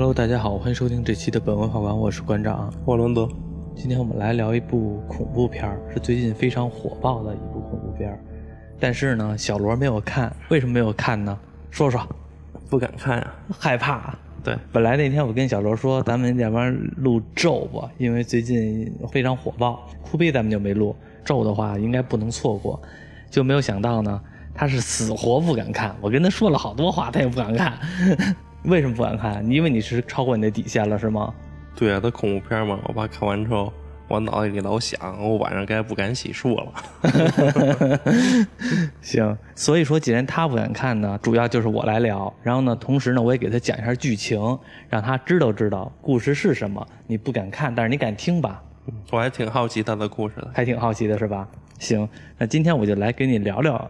[0.00, 3.28] Hello，大家好，欢迎收听这期的本文画馆，我是馆长沃伦德。
[3.74, 8.20] 今天我们来聊一部恐怖片儿，是最近非常火爆的一部恐怖片儿。
[8.78, 11.36] 但是呢，小罗没有看，为什么没有看呢？
[11.72, 12.00] 说说，
[12.70, 14.16] 不敢看呀，害怕。
[14.44, 19.84] 对，本来那天我跟小罗说，咱们要不然录咒吧，因为最近非常火爆。
[20.00, 22.80] 哭悲咱们就没录，咒的话应该不能错过。
[23.28, 24.20] 就没有想到呢，
[24.54, 25.96] 他是死活不敢看。
[26.00, 27.76] 我跟他说了好多话，他也不敢看。
[28.64, 29.48] 为什么不敢看？
[29.50, 31.32] 因为你是超过你的底线了，是吗？
[31.76, 33.72] 对啊，他恐怖片嘛，我怕看完之后，
[34.08, 36.72] 我脑袋里老想，我晚上该不敢洗漱了。
[39.00, 42.32] 行，所以说既然他不敢看呢，主要就是我来聊。
[42.42, 46.84] 然后呢，同时呢，我也给他讲一下剧情，让他知道知道故事是什么。
[47.06, 48.62] 你不敢看，但是你敢听吧？
[49.12, 51.46] 我还挺好奇他的故事的，还挺好奇的是吧？
[51.78, 53.76] 行，那今天我就来跟你聊聊《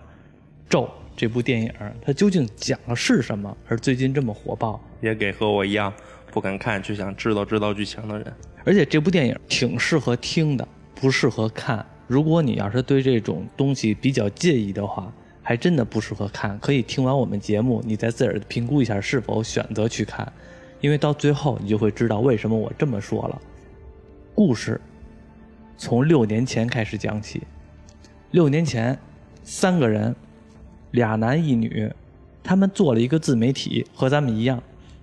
[0.69, 0.83] 咒》。
[1.19, 1.69] 这部电影
[2.01, 3.57] 它究竟讲的是什么？
[3.67, 5.93] 而最近这么火爆，也给和我一样
[6.31, 8.33] 不敢看却想知道知道剧情的人。
[8.65, 11.85] 而且这部电影挺适合听的，不适合看。
[12.07, 16.57] 如果你要是对这种东西比较介意的话，还真的不适合看。
[16.61, 20.33] 可以听完我们节目，你再自个儿评估一下是否选择去看，
[20.81, 23.43] 因为到最后你就会知道为什么我这么说了。
[24.37, 24.81] 故事
[25.77, 27.43] 从六年前开始讲起，
[28.31, 28.97] 六年前
[29.43, 30.15] 三个人。
[30.93, 31.93] 俩男一女，
[32.43, 34.63] 他们做了一个自媒体，和咱们一样，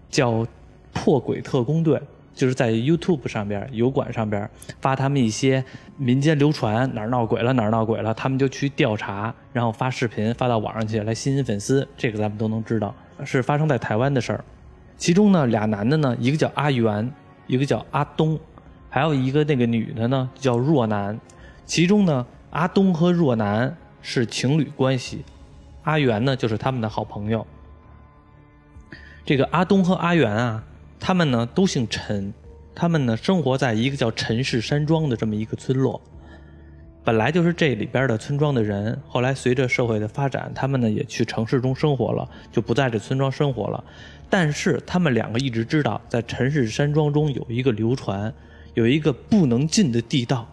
[0.10, 0.46] 叫
[0.94, 2.02] “破鬼特工队”，
[2.34, 4.50] 就是在 YouTube 上边、油管上边
[4.82, 5.64] 发他们一些
[5.98, 11.88] 民间流传哪儿闹鬼了、哪儿闹鬼了，他们就去调查，然后发视频发到网上去来吸引粉丝。
[11.96, 14.44] 这个咱们都能知道，是发生在台湾的事儿。
[14.98, 17.12] 其中呢，俩男的呢，一个叫阿元，
[17.48, 18.40] 一个叫阿东，
[18.90, 21.20] 还有一个那个女的呢叫若男。
[21.66, 25.24] 其中呢，阿东和若男是情侣关系。
[25.86, 27.48] 阿元呢，就是他们的好朋友。
[29.24, 30.64] 这个阿东和阿元啊，
[31.00, 32.34] 他们呢都姓陈，
[32.76, 36.02] 他们呢生活在一个叫陈氏山庄的这么一个村落。
[37.04, 43.84] 本来就是这里边的村庄的人，后来随着社会的发展，他们呢也去城市中生活了，就不在这村庄生活了。
[44.28, 48.34] 但是他们两个一直知道，在陈氏山庄中有一个流传，
[48.74, 50.48] 有一个不能进的地道，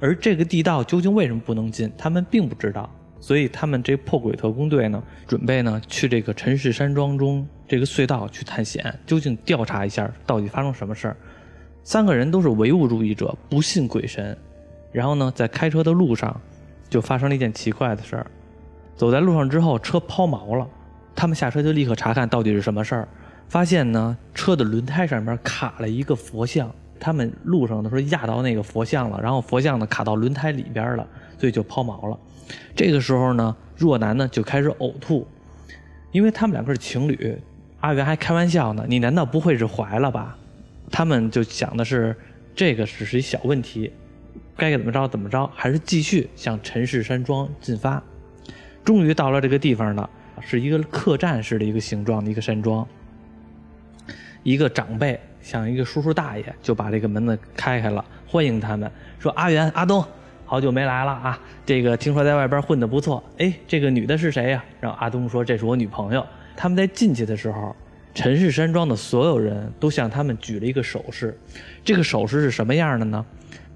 [0.00, 2.90] 而这个地道究竟为什么不能进，他们并不知道。
[3.22, 11.16] 所以他们这破鬼特工队呢，准备呢去这个陈氏山庄中这个隧道去探险，究竟调查一下到底发生什么事儿。
[11.84, 14.36] 三个人都是唯物主义者，不信鬼神。
[14.90, 16.38] 然后呢，在开车的路上，
[16.90, 18.26] 就发生了一件奇怪的事儿。
[18.96, 20.66] 走在路上之后，车抛锚了，
[21.14, 23.08] 他们下车就立刻查看到底是什么事儿。
[23.48, 26.68] 发现呢，车的轮胎上面卡了一个佛像。
[26.98, 31.06] 他们路上的时候压到那个佛像了，然后佛像呢卡到轮胎里边了，
[31.38, 32.18] 所以就抛锚了。
[32.74, 35.26] 这个时候呢，若男呢就开始呕吐，
[36.10, 37.38] 因为他们两个是情侣，
[37.80, 40.36] 阿元还开玩笑呢：“你难道不会是怀了吧？”
[40.90, 42.14] 他们就想的是，
[42.54, 43.92] 这个只是一小问题，
[44.56, 48.02] 该怎么着怎么着，还是继续向陈氏山庄进发。
[48.84, 50.08] 终于到了这个地方了，
[50.40, 52.86] 是一个客栈式的一个形状的一个山庄。
[54.42, 60.04] 一个长辈像一个叔叔大爷就把这个门子开开了，欢迎他们，说：“阿元、阿东。”
[60.52, 61.40] 好久没来了啊！
[61.64, 63.24] 这个听说在外边混得不错。
[63.38, 64.62] 哎，这个女的是谁呀？
[64.80, 66.22] 然后阿东说：“这是我女朋友。”
[66.54, 67.74] 他们在进去的时候，
[68.12, 71.34] 陈氏山庄的所有人都向他们举了一个手势。
[71.82, 73.24] 这个手势是什么样的呢？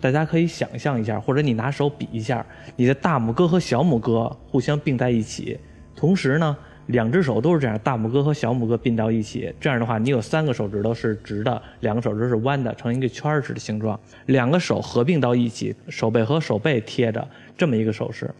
[0.03, 2.44] 大家可以想象一下，或者你拿手比一下，
[2.76, 5.59] 你的大拇哥和小拇哥互相并在一起，
[5.97, 6.54] 同时呢。
[6.86, 13.98] 两只手都是这样，大拇哥和小拇哥并到一起，这样的话，你有三个手指头是直的，两个手指是弯的，成一个圈式的形状。
[14.26, 17.26] 两个手合并到一起，手背和手背贴着，
[17.56, 18.30] 这么一个手势。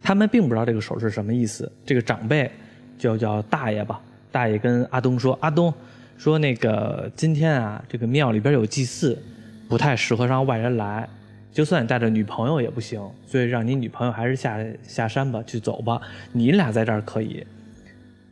[0.00, 1.70] 他们并不知道这个手势什么意思。
[1.86, 2.50] 这个长辈
[2.98, 4.00] 就叫大爷吧，
[4.30, 5.72] 大爷跟阿东说：“阿东，
[6.18, 9.16] 说那个今天啊，这个庙里边有祭祀，
[9.68, 11.08] 不太适合让外人来。”
[11.52, 16.00] 就算你带着女朋友也不行，所以让你女朋友还是下下山吧，去走吧。
[16.32, 17.46] 你俩在这儿可以。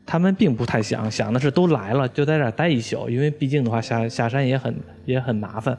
[0.07, 4.75] 他们并不太想，想的是都来了，就在这儿待一宿，因为毕竟的话下下山也很
[5.05, 5.79] 也很麻烦。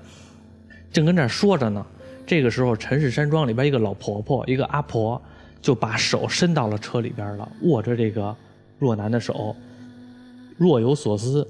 [0.89, 1.85] 正跟这儿说着呢，
[2.25, 5.21] 这个时候陈氏山庄里边一个老婆婆，一个阿婆，
[5.61, 8.33] 就把手伸到了车里边了，握着这个
[8.79, 9.53] 若男的手，
[10.57, 11.45] 若有所思。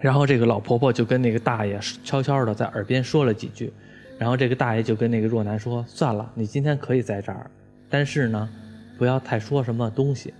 [0.00, 3.72] 然后这个老婆婆就跟那个大爷悄悄的在耳边说了几句。
[4.18, 7.50] 然后这个大爷就跟那个若男说：“算了，你今天可以在这儿，
[7.90, 8.48] 但是呢，
[8.96, 10.32] 不要太说什么东西。”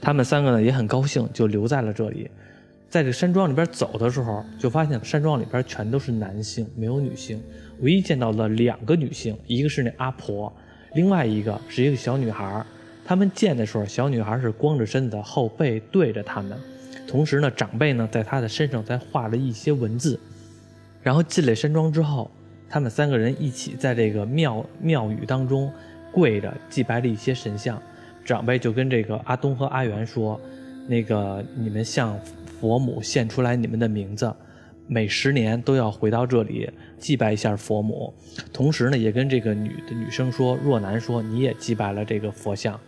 [0.00, 2.30] 他们三个呢也很高兴，就留在了这里。
[2.90, 7.42] 在这山庄里边走的时候，就发现山庄里边全都是男性，没有女性。
[7.80, 10.52] 唯一见到了两个女性，一个是那阿婆，
[10.94, 12.64] 另外一个是一个小女孩。
[13.04, 16.58] 他们见的时候，小女孩是光着身子，后背对着他们。
[17.08, 20.20] 同时呢，长辈呢在他的身上再画了一些文字。
[21.02, 22.30] 然后进了山庄之后，
[22.72, 25.70] 他们三个人一起在这个庙庙宇当中
[26.10, 27.80] 跪着祭拜了一些神像。
[28.24, 30.40] 长辈就跟这个阿东和阿元说
[30.88, 32.18] ：“那个你们向
[32.58, 34.32] 佛母献出来你们的名字，
[34.86, 38.14] 每十年都要回到这里祭拜一下佛母。
[38.54, 42.80] 同时呢，也跟这个女的女生说，若男说你也祭拜了这个佛像。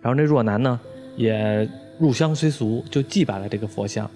[0.00, 0.80] 然后这若男呢
[1.16, 1.68] 也
[1.98, 4.10] 入乡随俗，就祭拜了这个佛像。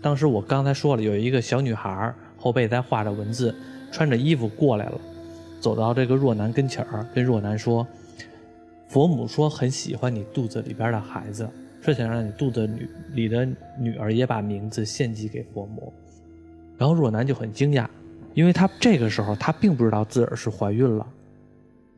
[0.00, 3.54] 当时我刚才说了，有一个小女孩后背在画着文字，
[3.94, 5.00] 穿着衣服过来了，
[5.60, 7.86] 走到这个若男跟前儿，跟若男说。”
[8.86, 11.48] 佛母说很喜欢你肚子里边的孩子，
[11.80, 13.48] 说想让你肚子女里的
[13.78, 15.92] 女儿也把名字献祭给佛母。
[16.76, 17.88] 然后若男就很惊讶，
[18.34, 21.04] 因为他这个时候他并不知道自个儿是怀孕了。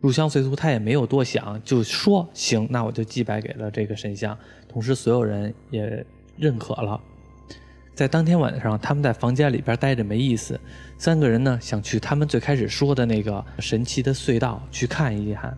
[0.01, 4.39] 入乡随俗，他也没有多想，就说行，那我就祭拜给了这个神像。
[4.69, 6.05] 同时，所有人也
[6.39, 6.99] 认可了。
[7.97, 10.61] 在当天晚上，他们在房间里边待着没意思，
[10.99, 15.57] 三个人呢想去他们最开始说的那个神奇的隧道去看一看。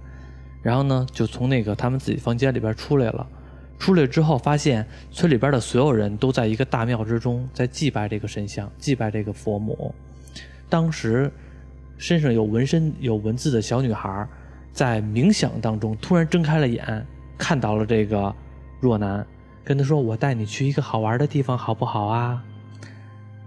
[0.63, 3.27] 然后呢，就从那个他们自己房间里边出来了。
[3.77, 9.93] 出来之后，发现村里边的所有人都在一个大庙之中，在祭拜这个神像，祭拜这个佛母。
[10.69, 11.29] 当时，
[11.97, 14.25] 身上有纹身、有文字的小女孩，
[14.73, 17.05] 在冥想当中突然睁开了眼，
[17.37, 18.33] 看到了这个
[18.81, 19.27] 若男，
[19.69, 22.43] 跟他说：“我带你去一个好玩的地方，好不好啊？”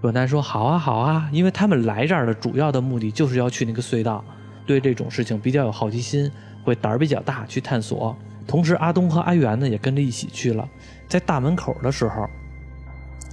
[0.02, 4.24] 若男说：“好啊，好啊。”因为他们来这儿的主要的目的就是要去那个隧道，
[4.68, 6.32] 对这种事情比较有好奇心。
[6.64, 8.16] 会胆儿比较大，去探索。
[8.46, 10.70] 同时，阿东和阿元呢也跟着一起去了。
[11.08, 12.30] 在大门口的时候，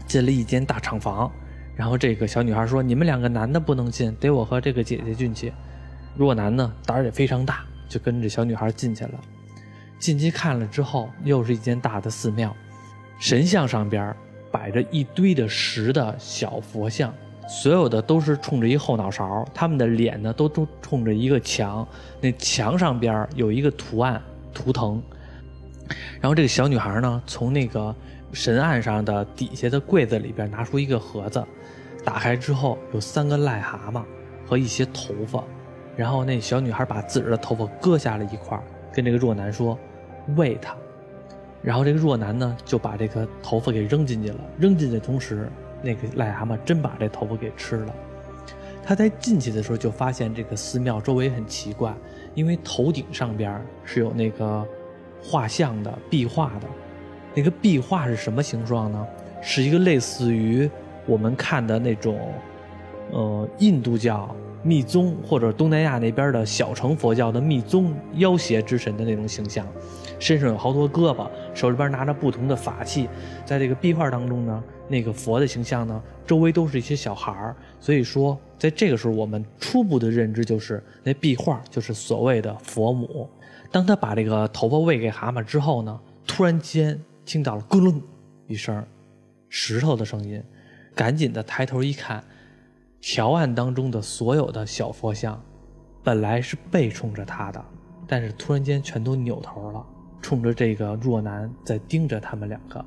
[0.07, 1.31] 进了一间大厂房。
[1.77, 5.53] 然后这个小女孩说：“你们两个男的不能进，得我和这个姐姐进去。”
[6.17, 9.21] 若男呢胆儿也非常大，就跟着小女孩进去了。
[9.99, 12.55] 进去看了之后，又是一间大的寺庙，
[13.19, 14.15] 神像上边
[14.51, 17.13] 摆着一堆的石的小佛像。
[17.51, 21.89] 所有的都是冲着一后脑勺，他们的脸呢都都冲着一个墙，
[22.21, 24.23] 那墙上边有一个图案
[24.53, 25.03] 图腾。
[26.21, 27.95] 然后这个小女孩呢，从那个
[28.35, 31.43] 神案上的底下的柜子里边拿出一个盒子，
[32.05, 34.05] 打开之后有三个癞蛤蟆
[34.47, 35.43] 和一些头发。
[35.97, 38.63] 然后那小女孩把自己的头发割下了一块，
[38.93, 39.79] 跟这个若男说
[40.37, 40.77] ：“喂他。”
[41.63, 45.49] 然后这个若男呢就把这个头发给扔进去了，扔进去的同时。
[45.81, 47.95] 那个癞蛤蟆真把这头发给吃了。
[48.85, 51.95] 他在进去的时候就发现这个寺庙周围很奇怪，
[52.35, 54.67] 因为头顶上边是有那个
[55.23, 56.67] 画像的壁画的。
[57.33, 59.07] 那个壁画是什么形状呢？
[59.41, 60.69] 是一个类似于
[61.07, 62.33] 我们看的那种，
[63.13, 69.67] 呃，印度教密宗或者东南亚那边的小乘佛教的密宗妖邪之神的那种形象。
[70.19, 73.09] 身上有好多胳膊，手里边拿着不同的法器，
[73.45, 77.55] 在这个壁画当中呢，那个佛的形象呢，周围都是一些小孩儿。
[77.79, 83.31] 所以说，在这个时候，我们初步的认知就是那壁画就是所谓的佛母。
[83.71, 88.03] 当他把这个头发喂给蛤蟆之后呢，突然间听到了咕隆
[88.49, 88.85] 一声
[89.49, 90.43] 石头的声音，
[90.97, 92.25] 赶紧的抬头一看，
[93.01, 95.41] 条案当中的所有的小佛像，
[96.03, 97.65] 本来是背冲着他的，
[98.07, 99.87] 但是突然间全都扭头了。
[100.21, 102.85] 冲着这个若男在盯着他们两个，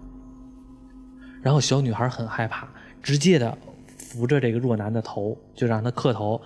[1.42, 2.68] 然后小女孩很害怕，
[3.02, 3.58] 直接的
[3.98, 6.40] 扶着这个若男的头，就让他磕头，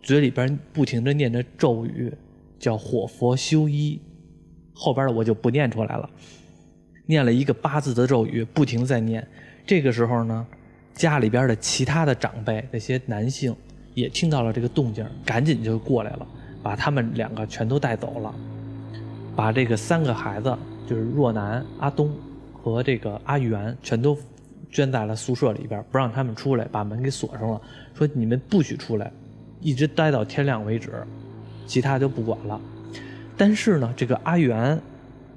[0.00, 2.10] 嘴里边不停的念着咒语，
[2.56, 4.00] 叫火佛修一，
[4.72, 6.08] 后边的我就不念出来了，
[7.04, 9.26] 念了一个八字的咒语，不停在念。
[9.66, 10.46] 这个时候呢，
[10.94, 13.54] 家里边的其他的长辈那些男性
[13.94, 16.26] 也听到了这个动静，赶紧就过来了，
[16.62, 18.34] 把他们两个全都带走了。
[19.34, 20.56] 把这个三个孩子，
[20.86, 22.14] 就是若男、阿东
[22.52, 24.16] 和这个阿元，全都
[24.70, 27.60] 圈在了宿舍里边，不让他们出来，把门给锁上了，
[27.94, 29.10] 说你们不许出来，
[29.60, 31.02] 一直待到天亮为止，
[31.66, 32.60] 其他就不管了。
[33.36, 34.78] 但是呢，这个阿元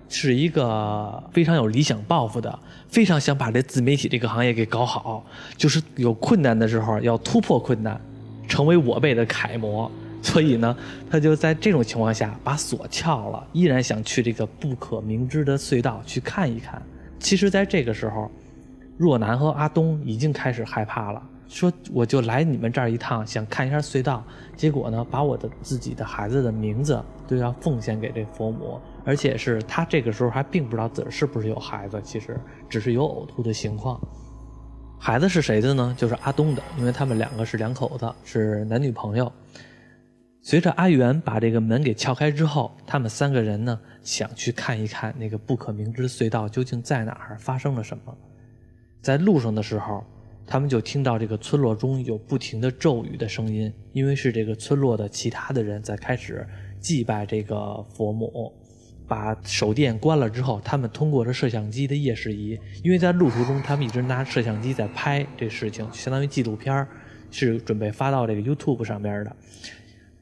[0.08, 5.26] 是一个非常有理想抱负的，非常想把这自媒体这个行业给搞好，
[5.58, 8.00] 就是有困难的时候要突破困难，
[8.48, 9.92] 成为我辈的楷模。
[10.22, 10.76] 所以呢，
[11.12, 16.82] 他就在这种情况下把锁撬了，依然想去这个不可明知的隧道去看一看。
[17.20, 18.32] 其实，在这个时候，
[18.98, 24.24] 若男和阿东已经开始害怕了，说我就来你们这儿一趟，想看一下隧道。
[24.56, 34.02] 结果呢，把我的自己的孩子的名字都要奉献给这佛母，而且是他这个时候还并不知道自己是不是有孩子，其实只是有呕吐的情况。
[35.00, 35.96] 孩子是谁的呢？
[35.98, 39.32] 就是阿东的，因为他们两个是两口子，是男女朋友。
[40.42, 48.16] 随着阿元把这个门给撬开之后，他们三个人呢想去看一看那个不可名之隧道究竟在哪儿，发生了什么。
[49.02, 50.04] 在路上的时候，
[50.48, 56.48] 他们就听到这个村落中有不停的咒语的声音，因为是这个村落的其他的人在开始
[56.80, 58.52] 祭拜这个佛母。
[59.08, 66.88] 把手电关了之后，他们通过这摄像机的夜视仪，因为在路途中他们一直拿摄像机在拍这事情，相当于纪录片，
[67.32, 69.36] 是准备发到这个 YouTube 上边的。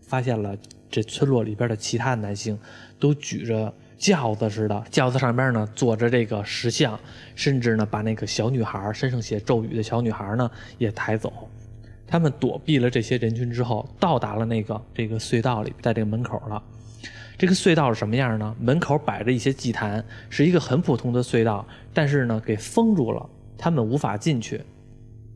[0.02, 0.56] 发现了
[0.92, 2.60] 这村落里边的其他男性
[3.00, 7.00] 都举着轿子似的，轿子上边呢坐着这个石像，
[7.34, 11.34] 甚至呢把那个小女孩身上写咒语的小女孩呢也抬走。
[12.06, 16.62] 他们躲避了这些人群之后，到达了那个这个隧道里，在这个门口了。
[17.44, 18.56] 这个隧道是什么样呢？
[18.58, 24.62] 门口摆着一些祭坛，是一个很普通的隧道，但是呢给封住了，他们无法进去。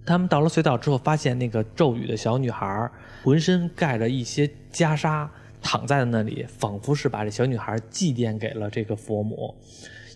[0.05, 2.89] 他们到了隧道之后，发现那个咒语的小女孩
[3.25, 5.27] 浑身盖着一些袈裟，
[5.61, 9.53] 躺在那里，仿佛是把这小女孩祭奠给了这个佛母。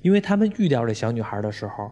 [0.01, 1.91] 因为他们遇到这小女孩的时候，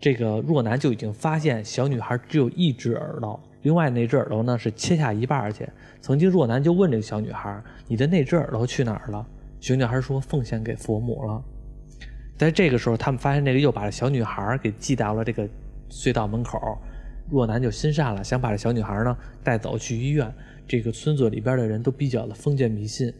[0.00, 5.66] 这个若男就已经发现小女孩只有一只耳朵，另外那只耳朵呢是切下一半去。
[6.02, 9.26] 曾经若男就问这个小女孩：“你的那只耳朵去哪儿了？”
[9.58, 11.42] 小女孩说：“奉献给佛母了。”
[12.36, 15.48] 在这个时候，他们发现这个又把这小女孩给寄到了这个
[15.88, 16.78] 隧道门口。
[17.30, 20.30] 若男就心善了，想把这小女孩呢带走去医院。
[20.68, 23.10] 这个村子里边的人都比较的封建迷信。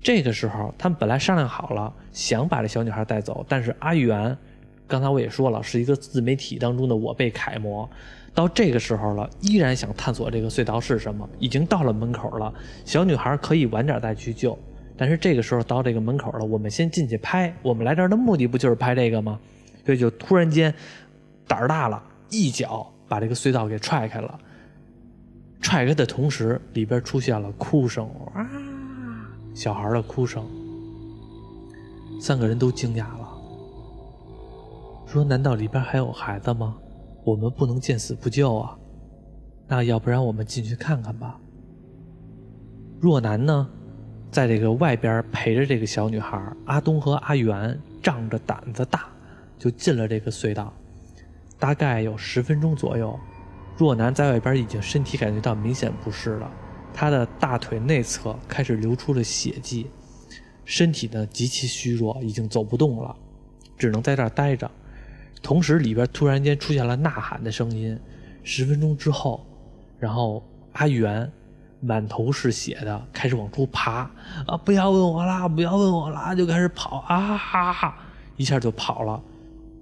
[0.00, 4.36] 这个时候，他们本来商量好了，想把这小女孩带走，但是阿元，
[4.88, 7.88] 刚才我也说了，是一个自媒体当中的我辈楷模。
[8.36, 11.28] 到这个时候了，依然想探索这个隧道是什么。
[11.40, 14.56] 已经到了门口了，小女孩可以晚点再去救，
[14.96, 17.52] 但是这个时候到这个门口了，我们先进去拍。
[17.62, 19.40] 我们来这儿的目的不就是拍这个吗？
[19.84, 20.72] 所以就突然间
[21.48, 22.00] 胆儿大了，
[22.30, 22.92] 一脚。
[23.08, 24.36] 把这个隧道给踹开了，
[25.60, 28.44] 踹开的同时，里边出现了哭声啊，
[29.54, 30.44] 小孩的哭声。
[32.20, 33.28] 三个人都惊讶了，
[35.06, 36.74] 说：“难道里边还有孩子吗？
[37.26, 38.78] 我们不能见死不救啊！
[39.66, 41.40] 那要不然我们进去看看吧。”
[43.02, 43.68] 若男呢，
[44.30, 49.08] 在这个外边陪着这个小女孩，阿东和阿元仗着胆子大，
[49.58, 50.72] 就进了这个隧道。
[51.58, 53.18] 大概有十分钟左右，
[53.76, 56.48] 若男在外边已经身体感觉到明显不适了，
[56.94, 59.88] 他的大腿内侧开始流出了血迹，
[60.64, 63.16] 身体呢极其虚弱，已经走不动了，
[63.76, 64.70] 只能在这儿待着。
[65.46, 67.96] 同时里边突然间出现了呐喊的声音。
[68.42, 69.46] 十分钟之后，
[69.96, 71.30] 然后阿元
[71.80, 74.10] 满头是血的开始往出爬，
[74.44, 74.56] 啊！
[74.64, 77.36] 不要问我啦，不要问我啦，就开始跑啊！
[77.36, 77.96] 哈哈，
[78.36, 79.22] 一下就跑了。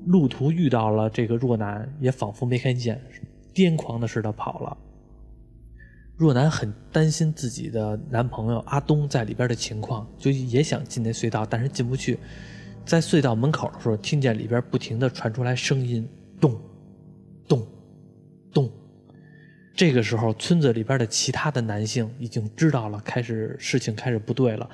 [0.05, 3.01] 路途遇到了这个若男，也仿佛没看见，
[3.55, 4.77] 癫狂的似的跑了。
[6.19, 12.19] 若男很担心自己的男朋友阿东在里边的情况，就也想进那隧道，但是进不去。
[12.85, 16.09] 在隧道门口的时候，听见里边不停的传出来声音，
[16.41, 16.61] 咚，
[17.49, 17.67] 咚，
[18.53, 18.71] 咚。
[19.75, 24.69] 这个时候，村子里边的其他的男性已经知道了，开始事情开始不对了，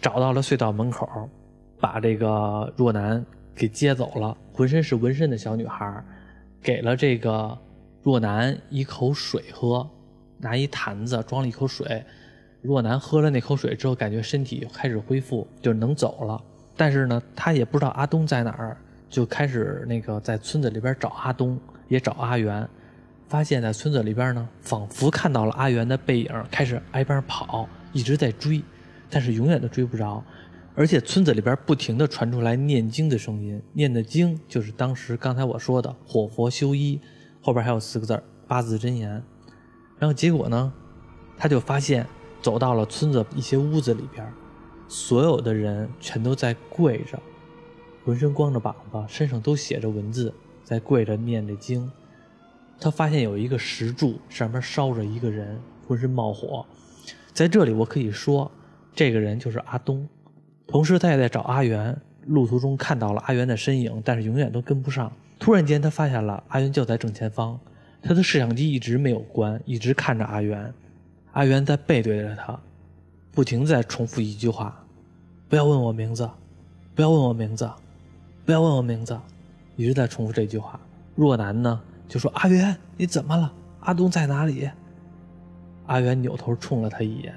[0.00, 1.08] 找到了隧道门口，
[1.80, 3.24] 把这个若男。
[3.56, 6.04] 给接走了，浑身是纹身的小女孩，
[6.60, 7.56] 给了这个
[8.02, 9.88] 若男一口水喝，
[10.38, 12.04] 拿一坛子装了一口水。
[12.62, 16.42] 若男喝了那口水之后，感觉身体开始恢复，就能走了。
[16.76, 18.76] 但是呢，他也不知道阿东在哪儿，
[19.08, 22.68] 就开始那个在村子里边找阿东，也找阿元。
[23.26, 28.62] 发现，在村子里边呢，仿佛看到了阿元的背影，开始挨边跑，一直在追，
[29.08, 30.22] 但是永远都追不着。
[30.76, 37.00] 而且村子里边不停的传出来念经的声音，念的经就是当时刚才我说的“火佛修一”，
[37.40, 39.10] 后边还有四个字八字真言。
[39.98, 40.72] 然后结果呢，
[41.36, 42.06] 他就发现
[42.42, 44.26] 走到了村子一些屋子里边，
[44.96, 47.20] 所有的人全都在跪着，
[48.04, 50.32] 浑身光着膀子，身上都写着文字，
[50.62, 51.90] 在跪着念着经。
[52.78, 56.64] 他发现有一个石柱上面烧着一个人，浑身冒火。
[57.32, 58.48] 在这里我可以说，
[58.94, 60.08] 这个人就是阿东。
[60.64, 62.00] 同时，他也在找阿元。
[62.26, 65.10] 路途中看到了阿元的身影，但是永远都跟不上。
[65.40, 67.58] 突然间，他发现了阿元就在正前方，
[68.00, 70.72] 他的摄像机一直没有关，一直看着阿元。
[71.32, 72.56] 阿元在背对着他，
[73.32, 74.82] 不停在重复一句话
[75.48, 76.28] ：“不要问我名字，
[76.94, 77.70] 不要问我名字，
[78.44, 79.18] 不要问我名字。”
[79.76, 80.78] 一直在重复这句话。
[81.16, 83.52] 若男呢，就说：“阿元，你怎么了？
[83.80, 84.70] 阿东在哪里？”
[85.86, 87.34] 阿元扭头冲了他一眼，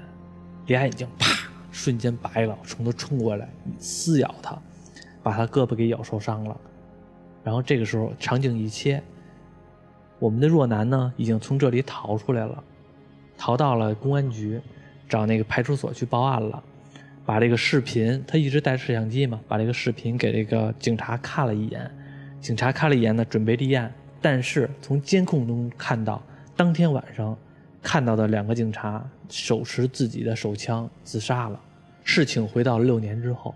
[0.66, 1.36] 俩眼睛啪。
[1.70, 3.48] 瞬间白了，冲他冲过来，
[3.78, 4.58] 撕咬他，
[5.22, 6.56] 把他胳膊给咬受伤了。
[7.44, 9.02] 然后这个时候场景一切，
[10.18, 12.64] 我们的若男呢已经从这里逃出来了，
[13.36, 14.60] 逃到了公安局，
[15.08, 16.62] 找那个派出所去报案了。
[17.28, 21.90] 把这个视频，他一直带摄像机嘛，把这个视频给这个警察看了一眼，
[22.40, 23.92] 警察看了一眼呢，准备立案，
[24.22, 26.22] 但是从监控中看到，
[26.56, 27.36] 当天晚上
[27.82, 31.60] 看到的两个警察手持自己的手枪自杀了。
[32.02, 33.54] 事情回到六年之后，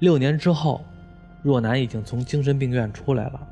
[0.00, 0.84] 六年之后，
[1.42, 3.48] 若男已经从精神病院出来了。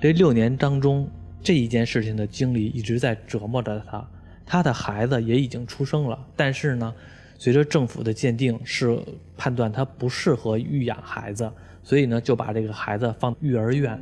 [0.00, 1.06] 这六年当中，
[1.42, 4.02] 这一件事情的经历一直在折磨着他。
[4.46, 6.94] 他的孩子也已经出生了，但是呢，
[7.40, 9.02] 随着政府的鉴定是
[9.34, 11.50] 判断他不适合育养孩子，
[11.82, 13.98] 所以呢就把这个孩子放育儿院。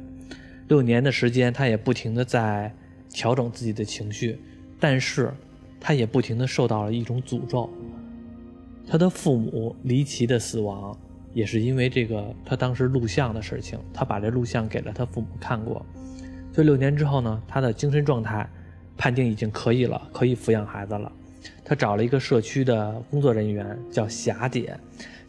[0.67, 2.75] 六年的时间，他也不停的在
[3.09, 4.41] 调整自己的情绪，
[4.81, 5.33] 但是
[5.79, 7.71] 他也不停的受到了一种诅咒。
[8.89, 10.99] 他的父母离奇的死亡，
[11.33, 15.87] 也是因为这个他当时录像的事情，他把这录像给了他父母看过。
[16.53, 18.51] 所以六年之后呢，他的精神状态。
[19.01, 21.13] 判定已经可以了，可以抚养孩子了。
[21.69, 24.75] 他找了一个社区的工作人员，叫霞姐。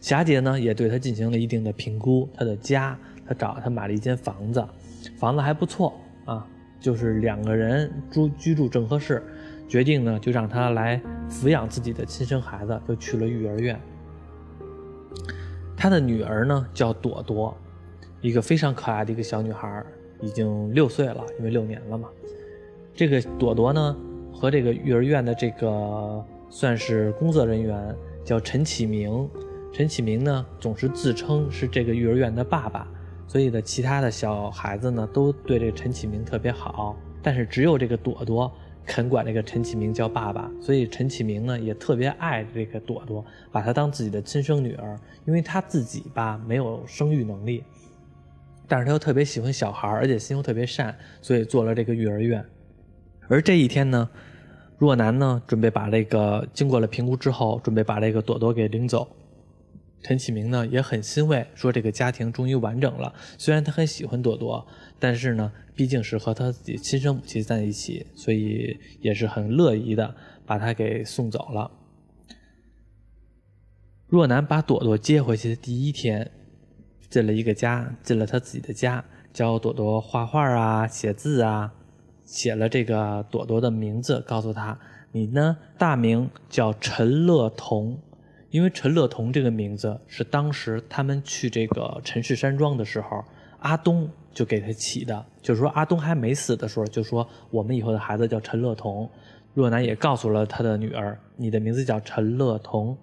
[0.00, 2.26] 霞姐呢，也对他进行了一定的评估。
[2.34, 4.66] 他的家，他找他买了一间房子，
[5.18, 6.46] 房子还不错啊，
[6.80, 9.22] 就是两个人住居住正合适。
[9.68, 13.78] 决定呢，就让他来抚养自己的亲生孩子，就去了育儿院。
[15.76, 17.54] 他的女儿呢，叫朵朵，
[18.22, 19.84] 一个非常可爱的一个小女孩，
[20.22, 22.08] 已经六岁了，因为六年了嘛。
[22.94, 23.94] 这个朵朵呢，
[24.40, 27.94] 和这个育儿院的这个算是工作人员
[28.24, 29.28] 叫陈启明。
[29.70, 32.88] 陈启明呢，总是自称是这个育儿院的爸爸，
[33.26, 36.96] 所以呢，其他的小孩子呢，都对这个陈启明特别好。
[37.22, 38.50] 但是只有这个朵朵
[38.86, 44.98] 肯管这个陈启明叫爸爸，所以陈启明呢，也特别爱这个朵朵，把她当自己的亲生女儿。
[45.26, 47.62] 因为他自己吧，没有生育能力，
[48.66, 52.42] 但是他又特别喜欢小孩，而且心又特别善，所以做了这个育儿院。
[53.28, 54.10] 而这一天呢，
[54.80, 59.06] 若男呢准备把这个经过了评估之后，准备把这个朵朵给领走。
[60.02, 63.12] 陈启明呢也很欣慰，说这个家庭终于完整了。
[63.36, 64.66] 虽然他很喜欢朵朵，
[64.98, 70.16] 但是呢，毕竟是和他自己亲生母亲在一起，所以也是很乐意的
[70.46, 71.70] 把他给送走了。
[74.06, 76.30] 若男把朵朵接回去的第一天，
[77.10, 81.74] 进了一个家，进了他自己的家，教朵朵画画啊，写字啊。
[82.30, 84.78] 写了这个朵朵的名字，告诉他
[85.10, 87.98] ：“你呢，大名叫陈乐彤，
[88.50, 93.24] 因为陈乐彤这个名字是当时他们去这个陈氏山庄的时候，
[93.58, 95.26] 阿东就给他起的。
[95.42, 99.10] 就是说，阿东还没死的时候，就说我们以后的孩子叫陈乐彤。
[99.52, 102.96] 若男也告诉了他的女儿：你的名字叫陈乐彤。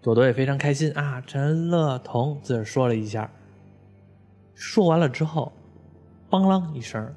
[0.00, 3.30] 朵朵也非常开心啊，陈乐彤自个说了一下。
[4.54, 5.52] 说完了之后，
[6.30, 7.12] 梆啷一声。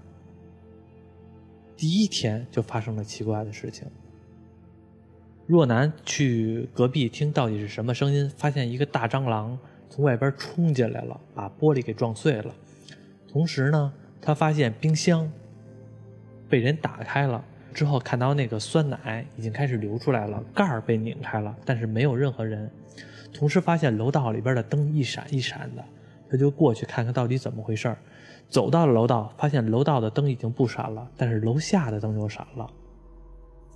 [1.80, 3.88] 第一天就发生了奇怪的事情。
[5.48, 9.58] 若男去隔壁听到底是什么声音，发现一个大蟑螂
[9.90, 12.54] 从外边冲进来了，把玻璃给撞碎了。
[13.30, 15.32] 同时呢，他发现冰箱
[16.50, 17.42] 被人打开了，
[17.74, 22.70] 之后看到那个酸奶已经开始流出来了，盖儿被拧开了，但是没有任何人。
[23.32, 25.86] 同时发现楼道里边的灯一闪一闪的，
[26.30, 27.98] 他就过去看看到底怎么回事儿。
[28.50, 32.68] 走到了楼道，发现楼道的灯已经不闪了，但是楼下的灯又闪了。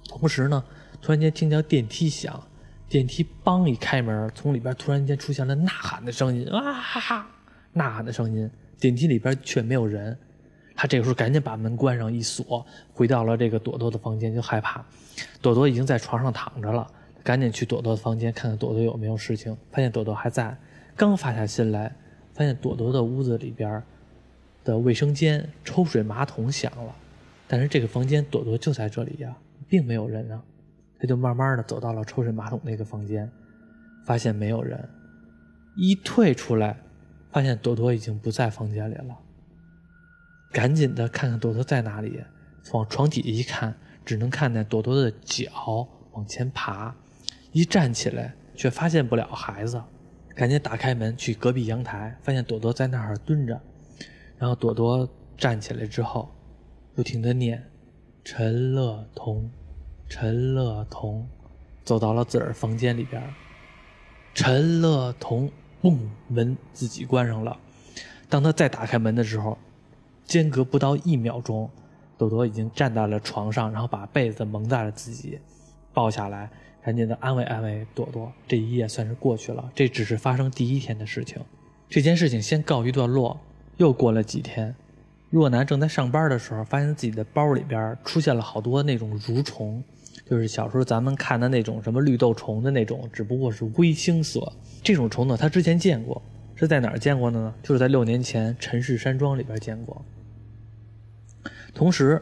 [0.09, 0.63] 同时呢，
[1.01, 2.41] 突然间听见电梯响，
[2.89, 7.27] 电梯梆一开门，从里边突然间出现了呐喊的声音，啊哈哈，
[7.73, 8.49] 呐喊的声音。
[8.79, 10.17] 电梯里边却没有人，
[10.75, 14.83] 他这个时候赶紧把门关上一锁，回到了这个朵朵的房间，就害怕。
[15.41, 16.85] 朵朵已经在床上躺着了，
[17.23, 20.57] 赶紧去朵朵的房间看看朵朵有没有事情，发现朵朵还在。
[20.97, 21.95] 刚发下心来，
[22.33, 23.81] 发现朵朵的屋子里边。
[24.63, 26.95] 的卫生间抽水马桶响了，
[27.47, 29.35] 但是这个房间朵朵就在这里呀，
[29.67, 30.41] 并没有人啊。
[30.99, 33.29] 他就慢慢的走到了抽水马桶那个房间，
[34.05, 34.87] 发现没有人，
[35.75, 36.77] 一退出来，
[37.29, 39.17] 发现朵朵已经不在房间里了。
[40.53, 42.21] 赶紧的看看朵朵在哪里，
[42.71, 46.95] 往床底下一看，只能看见朵朵的脚往前爬，
[47.51, 49.83] 一站起来却发现不了孩子，
[50.33, 53.59] 赶紧打开门去隔壁阳台，发现朵朵在那儿蹲着。
[54.43, 56.29] 然后朵朵站起来之后，
[56.93, 57.63] 不停的念
[58.25, 59.49] ：“陈乐彤，
[60.09, 61.25] 陈乐彤。”
[61.85, 63.23] 走到了自个儿房间里边，
[64.33, 65.49] 陈乐彤，
[65.81, 67.57] 嘣，门自己关上了。
[68.27, 69.57] 当他再打开门的时候，
[70.25, 71.69] 间隔不到一秒钟，
[72.17, 75.39] 朵朵已经站在了床上，然后把被子蒙在了自己，
[75.93, 76.49] 抱下来，
[76.83, 78.29] 赶紧的安慰安慰朵朵。
[78.45, 79.71] 这一夜算是过去了。
[79.73, 81.41] 这只是发生第一天的事情，
[81.87, 83.39] 这件事情先告一段落。
[83.77, 84.75] 又过了几天，
[85.29, 89.83] 若男正在上班的时候，发现自己的包里边出现了好多那种蠕虫，
[90.29, 94.51] 就是小时候咱们看的那种什么绿豆虫的那种，只不过是微青色。
[94.83, 96.21] 这种虫呢，他之前见过，
[96.55, 97.53] 是在哪儿见过的呢？
[97.63, 100.05] 就是在六年前陈氏山庄里边见过。
[101.73, 102.21] 同时，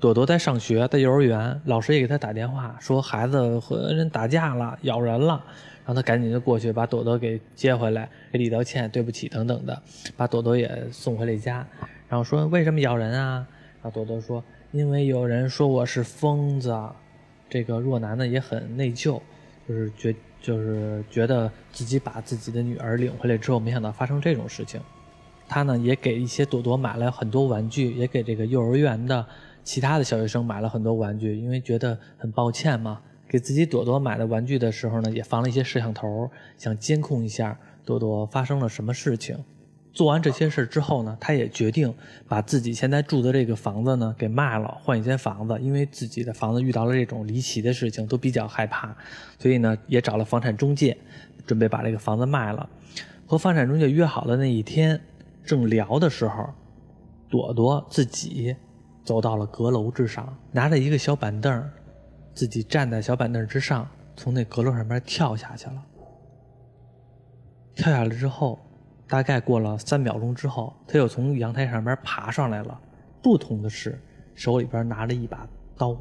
[0.00, 5.44] 朵朵在上学，在幼儿园，老师也给他打电话说孩子和人打架了，咬人了，
[5.88, 9.82] 然后他赶紧就过去把朵朵给接回来，给礼道歉，对不起等等的，
[10.18, 11.66] 把朵朵也送回了家。
[12.10, 13.48] 然后说为什么咬人啊？
[13.82, 16.78] 然后朵朵说因为有人说我是疯子。
[17.48, 19.18] 这个若男呢也很内疚，
[19.66, 24.78] 就是觉就是觉得自己把自己的女儿领回来之后，没想到发生这种事情。
[25.48, 29.26] 他呢也给一些朵朵买了很多玩具，也给这个幼儿园的
[29.64, 33.00] 其他的小学生买了很多玩具，因为觉得很抱歉嘛。
[33.28, 39.44] 给自己朵朵买的玩具的时候呢，也放了一些摄像头，想监控一下朵朵发生了什么事情。
[39.92, 41.92] 做完这些事之后呢，他也决定
[42.28, 45.58] 把自己现在住的这个房子呢给卖了，换一间房子。
[45.60, 48.96] 因为自己的房子遇到了这种离奇的事情，都比较害怕，
[49.38, 50.96] 所以呢也找了房产中介，
[51.46, 52.68] 准备把这个房子卖了。
[53.26, 55.00] 和房产中介约好的那一天，
[55.44, 56.48] 正聊的时候，
[57.28, 58.54] 朵朵自己
[59.02, 61.70] 走到了阁楼之上，拿着一个小板凳，
[62.38, 65.84] 自己站在小板凳之上，从那阁楼上面跳下去了。
[67.74, 68.60] 跳下来之后。
[69.08, 72.78] 大概过了三秒钟之后，他又从阳台上面爬上来了。
[73.22, 73.98] 不同的是，
[74.34, 75.48] 手里边拿着一把
[75.78, 75.96] 刀。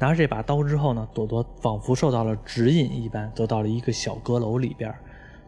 [0.00, 4.92] 拿着这把刀之后呢，朵朵仿佛受到了指引一般，走到了一个小阁楼里边。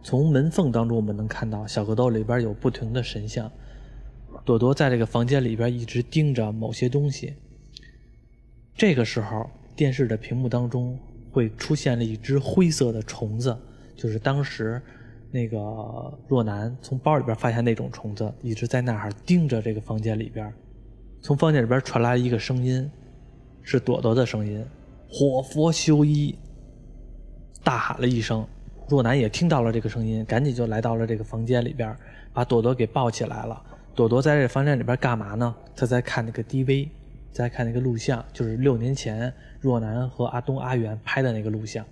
[0.00, 3.50] 从门缝当中，我们能看到小阁楼里边有不停的神像。
[4.44, 7.34] 朵朵在这个房间里边一直盯着某些东西。
[8.74, 10.98] 这个时候，电视的屏幕当中
[11.30, 13.56] 会出现了一只灰色的虫子，
[13.96, 14.80] 就是当时。
[15.34, 15.58] 那个
[16.28, 20.52] 若男从包里边发现那种虫子，一直在那儿盯着这个房间里边。
[21.22, 22.90] 从房间里边传来一个声音，
[23.62, 24.62] 是朵朵的声音
[25.08, 26.38] ：“火佛修一！”
[27.64, 28.46] 大喊了一声。
[28.90, 31.96] 若男也听到了这个声音，赶紧就来到了这个房间里边，
[32.34, 33.58] 把朵朵给抱起来了。
[33.94, 35.54] 朵朵在这房间里边干嘛呢？
[35.74, 36.90] 他在看那个 DV，
[37.32, 41.84] 在看那个录像，就是六年前若男和阿东、阿元拍的那个录像。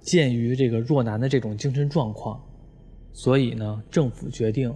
[0.00, 2.40] 鉴于这个若男的这种精神状况，
[3.12, 4.72] 所以呢，政府决定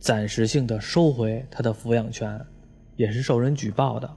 [0.00, 2.40] 暂时性的收回他的抚养权，
[2.96, 4.10] 也是受人举报的。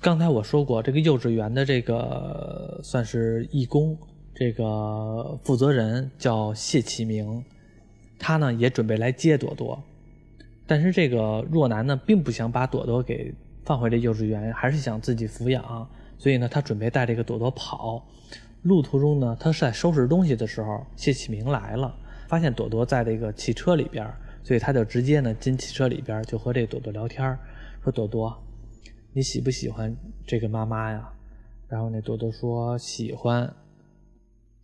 [0.00, 3.98] 刚才我说过，这个幼稚园的这个算是义工，
[4.34, 7.44] 这个负责人叫谢启明，
[8.18, 9.82] 他呢也准备来接朵朵，
[10.66, 13.34] 但是这个若男呢并不想把朵朵给
[13.68, 18.02] 放回这幼稚园，还是想自己抚养，所以呢，他准备带这个朵朵跑。
[18.62, 21.94] 路途中呢，他是在收拾东西的时候，谢启明来了，
[22.28, 24.10] 发现朵朵在这个汽车里边，
[24.42, 27.38] 所以他就直接呢进汽车里边，就和这朵朵聊天
[27.84, 28.42] 说：“朵朵，
[29.12, 29.94] 你喜不喜欢
[30.26, 31.06] 这个妈妈呀？”
[31.68, 33.54] 然后那朵朵说：“喜欢。”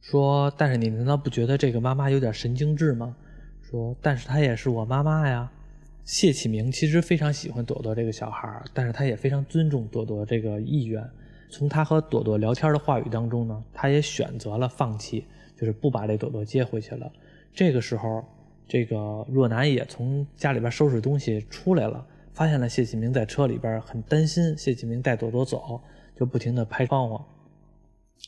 [0.00, 3.14] 说：“但是你难道不觉得这个妈妈有点神经质吗？”
[3.60, 5.52] 说：“但是她也是我妈妈呀。”
[6.04, 11.02] 谢启明其实非常喜欢朵朵这个小孩，但是他也非常尊重朵朵这个意愿。
[11.48, 17.10] 从他和朵朵聊天的话语当中呢，他也选择了放弃，就是不把这朵朵接回去了。
[17.54, 18.22] 这个时候，
[18.68, 25.80] 这个若男也从家里边收拾东西出来了，发现了谢启明在车里边，很担心谢启明带朵朵走，
[26.14, 27.18] 就不停的拍窗户。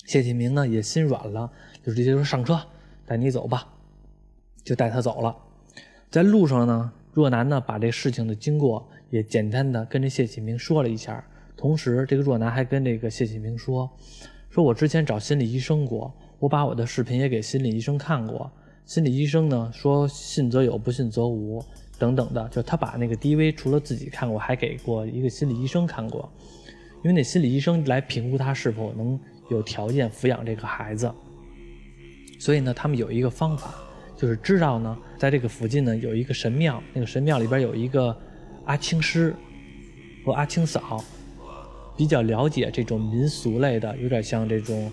[0.06, 1.52] 谢启明呢也心软了，
[1.84, 2.58] 就直接说上车，
[3.04, 3.68] 带你走吧，
[4.64, 5.36] 就带他走了。
[6.10, 11.24] 在路上呢，若男呢把这事情的经过也简单的跟这谢启明说了一下。
[11.56, 13.90] 同时，这个若男还跟这个谢启明说
[14.50, 18.52] ：“说我之前找心理医生过，我把我的视频也给心理医生看过。
[18.84, 21.64] 心理医生呢说信则有，不信则无，
[21.98, 22.46] 等等的。
[22.50, 26.30] 就他把那个 DV 除了自己看过，还给过一个心理医生看过。
[27.02, 31.10] 因为那心理医生来评估他是否能有条件抚养这个孩子。
[32.38, 33.74] 所以呢，他们有一个方法，
[34.16, 38.16] 就是知道呢，在这个附近呢有一个神庙，那个神庙里边有一个
[38.64, 39.34] 阿青师
[40.24, 41.02] 和阿青嫂。”
[41.98, 44.92] 比较了解这种民俗类的，有点像这种，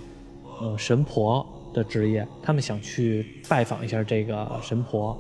[0.62, 2.26] 呃，神婆的职业。
[2.42, 5.14] 他们想去拜访一下这个神婆，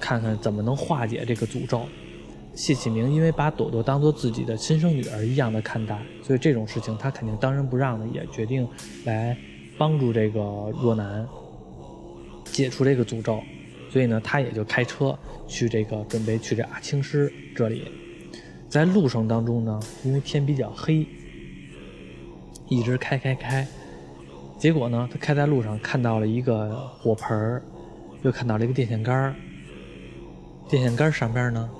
[0.00, 1.82] 看看怎么能化解这个诅咒。
[2.54, 8.66] 谢启明因为把朵朵当做自己的亲生女儿一样的看待，所以这种事情他肯定当仁不让的，也决定
[9.04, 9.36] 来
[9.76, 10.40] 帮助这个
[10.80, 11.28] 若男
[12.58, 13.40] 解除这个诅咒。
[13.88, 15.16] 所以呢，他也就开车
[15.46, 17.88] 去这个准备去这阿青师这里。
[18.68, 21.06] 在路上当中呢，因为天比较黑。
[22.68, 23.64] 一直开开开，
[24.58, 27.62] 结果呢，他开在路上看到了一个火盆儿，
[28.22, 29.34] 又看到了一个电线杆儿。
[30.68, 31.70] 电线杆上边呢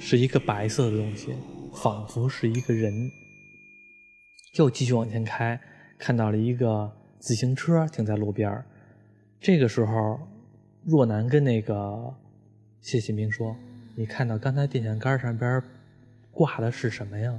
[0.00, 1.28] 是一个白色的东西，
[1.74, 2.92] 仿佛是一个人。
[4.54, 5.60] 又继续往前开，
[5.98, 8.50] 看到了一个自行车停在路边
[9.40, 10.20] 这个时候，
[10.84, 12.14] 若男跟那个
[12.80, 13.56] 谢启明说
[13.94, 15.62] ：“你看到刚才电线杆上边
[16.32, 17.32] 挂的是什么呀？”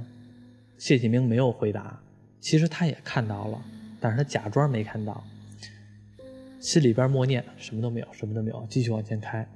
[0.78, 2.00] 谢启明没有回答，
[2.40, 3.62] 其实他也看到了，
[4.00, 5.22] 但是他假装没看到，
[6.58, 9.46] 心里边默念什么都没有，什么都没有，继续往前开。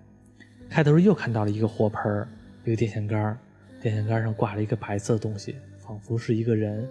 [0.69, 2.29] 开头又看到了一个火盆
[2.65, 3.39] 一个电线杆
[3.81, 6.87] 电线杆上挂了一个白色的东西，仿佛是一个人。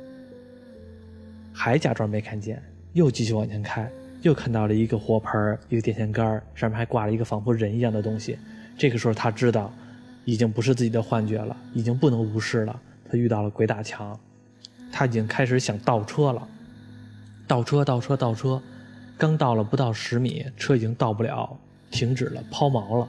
[1.54, 2.62] 还假装没看见，
[2.94, 3.88] 又继续往前开，
[4.24, 8.38] 又看到了一个火盆一个电线杆上面还挂了一个仿佛人一样的东西。
[8.78, 9.72] 这个时候他知道，
[10.26, 12.82] 已经不是自己的幻觉了，已经不能无视了。
[13.10, 14.18] 他遇到了鬼打墙，
[14.92, 16.48] 他已经开始想倒车了，
[17.46, 18.62] 倒车，倒车，倒车，
[19.18, 21.56] 刚倒了不到十米，车已经倒不了，
[21.92, 23.08] 停止了，抛锚了。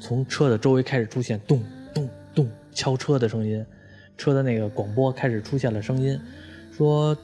[0.00, 1.62] 从车的周围开始出现咚
[1.94, 3.64] 咚咚敲车的声音，
[4.16, 6.18] 车的那个广播开始出现了声音，
[6.72, 7.16] 说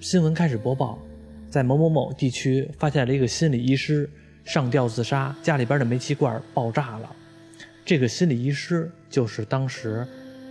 [0.00, 0.98] 新闻开始播报，
[1.56, 4.06] 在某某某地区发现了一个心理医师
[4.44, 7.10] 上吊自杀，家里边的煤气罐爆炸了。
[7.82, 10.06] 这个心理医师就是当时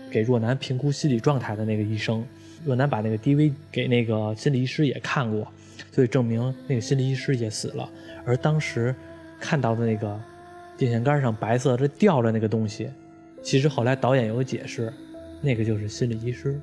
[0.09, 2.25] 给若男评估心理状态的那个医生。
[2.65, 5.47] 若男把那个 DV 给那个心理医师也看过，
[5.91, 7.87] 所以证明那个心理医师也死了。
[8.25, 8.95] 而当时
[9.39, 10.19] 看到的那个。
[10.77, 12.89] 电线杆上白色这吊着那个东西，
[13.41, 14.91] 其实后来导演有解释，
[15.39, 16.59] 那个就是心理医师。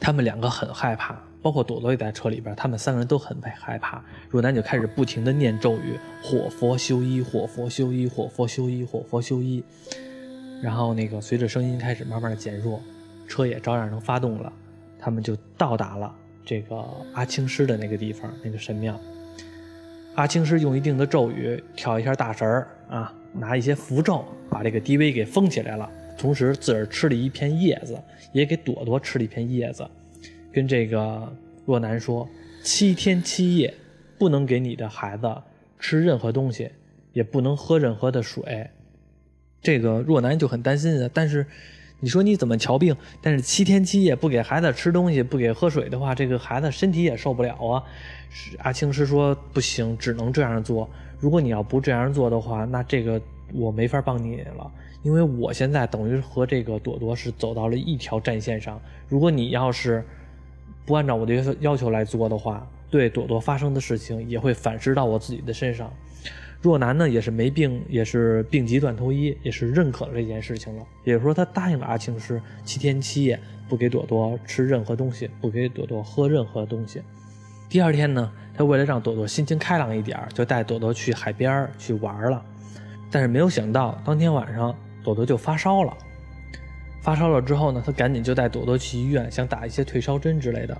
[0.00, 4.02] 他们两个很害怕，包括朵朵也在车里边，他们三个人都很害怕。
[4.30, 9.62] 若男就开始不停的念咒语：“火佛修一，火佛修一，火佛修一，火佛修一。”
[10.62, 12.80] 然后那个随着声音开始慢慢的减弱，
[13.26, 14.52] 车也照样能发动了。
[14.98, 16.14] 他们就到达了
[16.46, 18.98] 这个阿青师的那个地方，那个神庙。
[20.14, 27.98] 阿青师用一定的咒语跳一下大神儿啊，拿一些符咒把这个 DV 给封起来了，同时自个儿吃了一片叶子，
[28.30, 29.84] 也给朵朵吃了一片叶子，
[30.52, 31.32] 跟这个
[31.64, 32.28] 若男说：
[32.62, 33.74] 七天七夜
[34.18, 35.34] 不能给你的孩子
[35.78, 36.70] 吃任何东西，
[37.12, 38.68] 也不能喝任何的水。
[39.60, 41.46] 这个若男就很担心的，但是
[42.00, 42.96] 你说你怎么瞧病？
[43.22, 47.82] 但是七天七夜不给孩子吃东西，不给喝水的话，这个孩子身体也受不了啊。
[48.58, 50.90] 阿青师说不行，只能这样做。
[51.20, 54.70] 如果你要不这样做的话，那这个我没法帮你了，
[55.02, 58.80] 因为我现在等于和这个朵朵是走到了一条战线上。
[59.08, 60.04] 如果你要是
[60.84, 65.92] 不按照我的要求来做的话，对朵朵发生的事情也会反噬到我自己的身上。
[66.60, 70.86] 若男呢，也是没病，也是病急乱投医，也是认可了这件事情了。
[71.02, 77.02] 也就是说，他答应了阿青师，七天七夜不给朵朵吃任何东西，不给朵朵喝任何东西。
[77.68, 82.40] 第二天呢，他为了让朵朵心情开朗一点，就带朵朵去海边去玩了。
[83.10, 85.92] 但是没有想到，当天晚上朵朵就发烧了。
[87.02, 90.74] 发烧了之后呢，他赶紧就带朵朵去医院，想打一些退烧针之类的。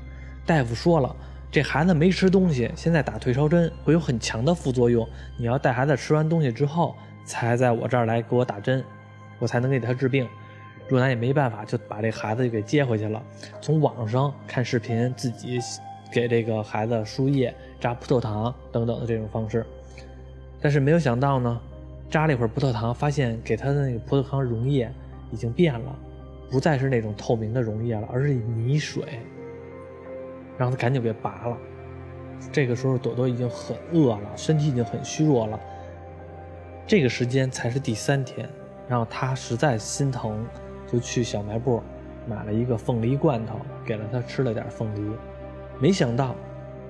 [0.47, 1.15] 大夫说了，
[1.51, 5.07] 这孩子没吃东西，现在打退烧针会有很强的副作用。
[5.37, 8.83] 你要带孩子吃完东西之后，才在我这儿来给我打针，
[9.39, 10.27] 我才能给他治病。
[10.89, 13.23] 若男也没办法，就把这孩子就给接回去了。
[13.61, 15.61] 从网上看视频，自己。
[16.15, 19.65] 给这个孩子输液、扎葡萄糖等等的这种方式，
[20.61, 21.59] 但是没有想到呢，
[22.11, 24.93] 扎了一会儿葡萄糖，发现给他的那个葡萄糖溶液
[25.31, 25.99] 已经变了，
[26.53, 29.03] 不再是那种透明的溶液了，而是泥水。
[30.59, 31.57] 然后他赶紧给拔了。
[32.53, 35.59] 这个时候朵朵已经很饿了，身体已经很虚弱了。
[36.87, 38.47] 这个时间才是第三天，
[38.87, 40.45] 然后他实在心疼，
[40.87, 41.83] 就去小卖部
[42.29, 45.17] 买了一个凤梨罐头，给了他吃了点凤梨。
[45.81, 46.35] 没想到，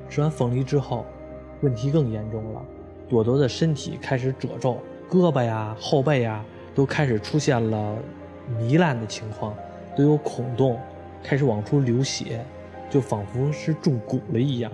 [0.08, 1.06] 吃完凤梨之后，
[1.60, 2.62] 问题更严重了。
[3.08, 6.44] 朵朵的身体开始褶皱，胳膊呀、后背呀
[6.74, 7.96] 都开始出现了
[8.58, 9.56] 糜烂的情况，
[9.96, 10.78] 都有孔洞，
[11.22, 12.44] 开始往出流血，
[12.90, 14.70] 就仿佛是中蛊了一样。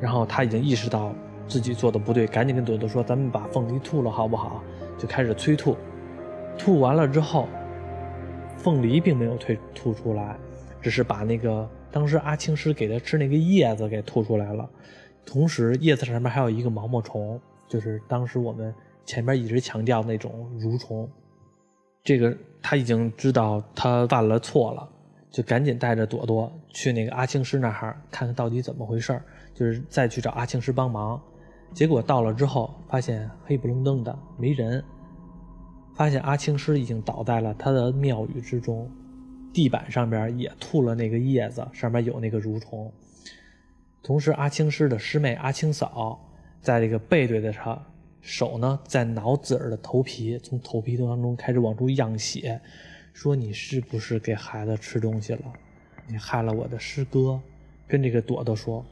[0.00, 1.14] 然后他已经意识到
[1.46, 4.62] 自己做的不对，赶紧跟朵朵说：“咱们把凤梨吐了好不好？”
[4.98, 5.76] 就开始催吐。
[6.58, 7.48] 吐完了之后，
[8.58, 10.36] 凤梨并没有退吐出来，
[10.80, 11.68] 只是把那个。
[11.90, 14.68] 当时阿青师给他吃那个叶子给吐出来了，
[15.26, 18.74] 同时叶子上面还有一个毛毛虫，就是当时我们
[19.04, 21.06] 前面一直强调那种蠕虫。
[22.04, 24.88] 这个他已经知道他犯了错了，
[25.30, 29.20] 就赶紧带着朵朵去那个阿青师那儿看看到底怎么回事
[29.54, 31.20] 就是再去找阿青师帮忙。
[31.72, 34.84] 结果到了之后，发现黑不隆登的没人，
[35.94, 38.90] 发现阿青师已经倒在了他的庙宇之中。
[39.54, 42.92] 地板上边也吐了那个叶子，上面有那个蠕虫。
[44.02, 46.18] 同时，阿青师的师妹阿青嫂
[46.60, 47.78] 在这个背对着他，
[48.22, 52.58] 手呢在挠自个儿的头皮，从头皮当中开始往出漾血，
[53.12, 55.42] 说：“你是不是给孩子吃东西了？
[56.08, 57.38] 你害了我的师哥。”
[57.88, 58.82] 跟这个朵朵说：“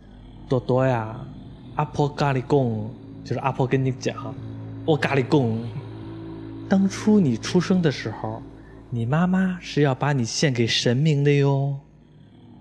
[0.47, 1.27] 朵朵呀，
[1.77, 2.91] 阿婆咖喱贡，
[3.25, 4.35] 就是阿婆跟你讲，
[4.85, 5.65] 我咖喱贡，
[6.69, 8.43] 当初你出生的时候，
[8.91, 11.79] 你妈妈是要把你献给神明的哟。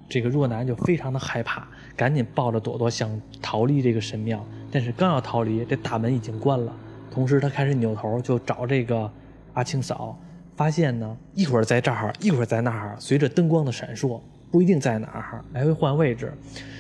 [0.08, 1.68] 这个若男就非常的害怕，
[2.00, 6.74] 赶紧抱着朵朵想逃离这个神庙，但是刚要逃离，这大门已经关了。
[7.12, 9.12] 同时，他开始扭头就找这个
[9.52, 10.18] 阿青嫂，
[10.56, 16.32] 发现呢，一会儿在这儿，一会儿在那儿，随着灯光的闪烁，不一定在哪儿，来回换位置。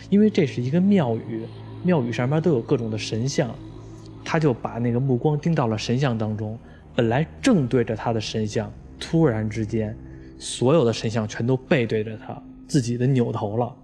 [0.09, 1.45] 因为这是一个庙宇，
[1.83, 3.53] 庙宇上面都有各种的神像，
[4.23, 6.57] 他就把那个目光盯到了神像当中。
[6.95, 9.93] 本来正对着他的神像，突然之间，
[10.37, 12.41] 所有的神像全都背对着他。
[12.69, 13.75] 自己的扭头了，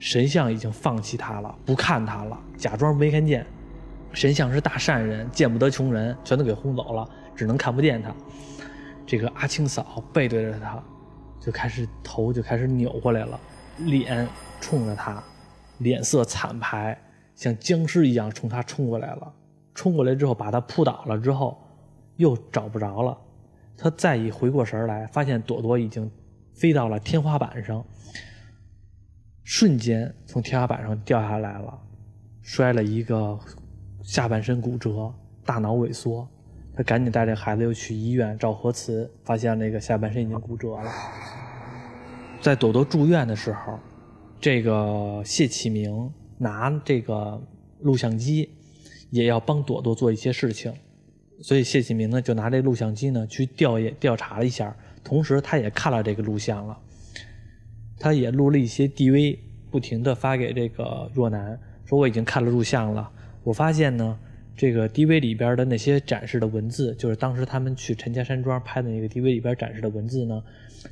[0.00, 3.46] 神像已经放弃他了，不看他了，假装没看见。
[4.14, 8.12] 神像是大善人，见不得穷人，全都给轰走了，只能看不见他。
[9.06, 10.82] 这个阿青嫂背对着他，
[11.38, 13.38] 就开始头就开始扭过来了，
[13.76, 14.26] 脸
[14.58, 15.22] 冲着他，
[15.78, 16.98] 脸色惨白，
[17.36, 19.32] 像僵尸一样冲他冲过来了。
[19.74, 21.60] 冲过来之后，把他扑倒了之后，
[22.16, 23.16] 又找不着了。
[23.76, 26.10] 他再一回过神来，发现朵朵已经
[26.54, 27.84] 飞到了天花板上。
[29.42, 31.78] 瞬间从天花板上掉下来了，
[32.42, 33.38] 摔了一个
[34.02, 35.12] 下半身骨折，
[35.44, 36.28] 大脑萎缩。
[36.72, 40.90] 他赶紧带着孩子又去医院照核磁，发现那个下半身已经骨折了。
[42.40, 43.78] 在朵朵住院的时候，
[44.40, 47.42] 这个谢启明拿这个
[47.80, 48.50] 录像机，
[49.10, 50.72] 也要帮朵朵做一些事情，
[51.42, 56.78] 所以谢启明呢就拿这录像机呢去调研调查了一下，同时他也看了这个录像了。
[58.00, 59.36] 他也录了一些 DV，
[59.70, 63.08] 不停地发给这个若男，说我已经看了录像了。
[63.44, 64.18] 我发现呢，
[64.56, 70.42] 这个 DV 里边的那些展示的文字，就是当时他们去陈家山庄拍的那个 DV 里边展示的文字呢，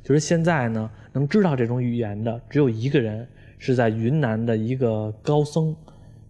[0.03, 5.75] 就是现在呢能知道这种语言的只有一个人，是在云南的一个高僧，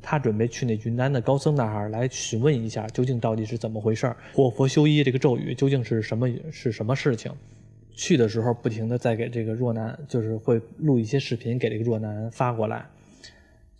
[0.01, 7.29] 他准备去那云南的高僧那儿来询问一下，究竟到底是怎么回事儿，活佛修一这个咒语究竟是什么是什么事情。
[7.99, 12.85] 去的时候不停的在给这个若男，就是会录一些视频给这个若男发过来，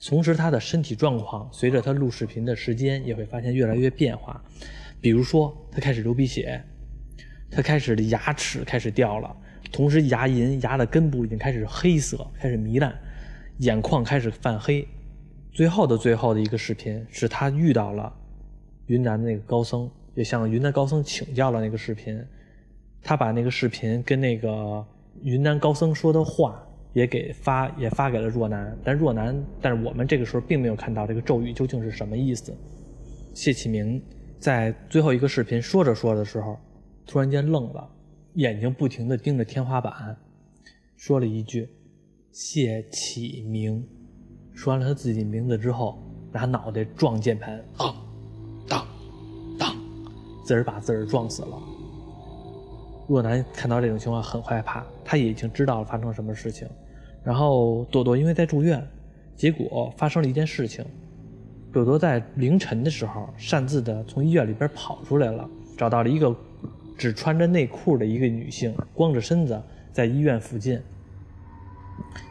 [0.06, 4.44] 同时他的身体状况随着他录视频的时间也会发现越来越变化，
[5.00, 6.62] 比如说他开始流鼻血，
[7.50, 9.34] 他开始的牙齿开始掉了，
[9.72, 12.94] 同时牙龈牙的根部已经开始黑色，开始糜烂，
[13.60, 14.86] 眼眶开始泛黑，
[15.54, 18.14] 最后的最后的一个视频是他遇到了
[18.88, 22.22] 云南的那个高僧，也向云南高僧请教了那个视频。
[23.02, 24.86] 他把那个视频跟那个
[25.22, 26.62] 云南高僧说的话
[26.94, 28.78] 也给发，也发给了若男。
[28.84, 32.56] 但若男，但是我们这个时候并没有看到这个咒语究竟是什么意思。
[33.34, 34.02] 谢启明
[34.40, 36.58] 在最后一个视频说着说着的时候，
[37.06, 37.90] 突然间愣了，
[38.34, 40.18] 眼睛不停地盯着天花板，
[40.98, 41.70] 说了一句
[42.32, 43.88] “谢启明”。
[44.54, 45.98] 说完了他自己名字之后，
[46.32, 47.96] 拿脑袋撞键盘，当
[48.68, 48.88] 当
[49.58, 49.76] 当，
[50.44, 51.58] 自儿把自儿撞死了。
[53.10, 56.70] 若男看到这种情况很害怕，他也已经知道了发生什么事情。
[57.24, 58.88] 然后朵朵因为在住院，
[59.36, 60.86] 结果发生了一件事情：
[61.74, 66.36] 朵朵在凌晨的时候擅自的从医院里边跑出来了，找到了一个
[66.96, 69.60] 只穿着内裤的一个女性，光着身子
[69.92, 70.80] 在医院附近，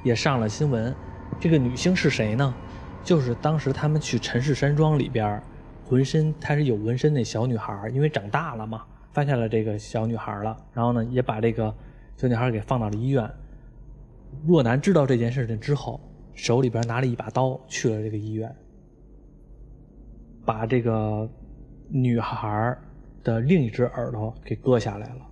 [0.05, 0.95] 也上了新闻。
[1.41, 2.55] 这个女性是谁呢？
[3.03, 5.43] 就是当时他们去陈氏山庄里边，
[5.85, 8.85] 浑身开始有纹身那小女孩，因为长大了嘛。
[9.19, 11.75] 发现了这个小女孩了，然后呢，也把这个
[12.17, 13.29] 小女孩给放到了医院。
[14.47, 16.01] 若男知道这件事情之后，
[16.35, 18.55] 手里边拿了一把刀去了这个医院，
[20.45, 21.29] 把这个
[21.89, 22.79] 女孩
[23.25, 25.27] 的另一只耳朵给割下来了。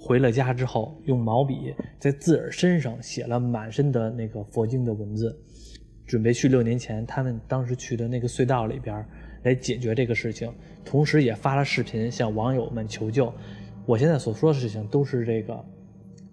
[0.00, 5.40] 回了家之后，用毛笔在自儿身上写了满身的那个佛经的文字，
[6.04, 9.06] 准备去六年前他们当时去的那个隧道里边。
[9.44, 10.52] 来解决这个事情，
[10.84, 13.32] 同时也发了视频向网友们求救。
[13.86, 15.64] 我现在所说的事情都是这个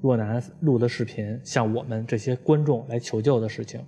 [0.02, 3.80] 若男录的视频，向我们这些观众来求救的事情。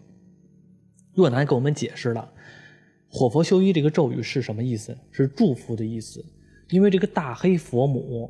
[1.14, 2.30] 若男给我们解释了
[3.10, 6.24] “火佛修一”这个咒语是什么意思，是祝福的意思。
[6.70, 8.30] 因为这个大黑佛母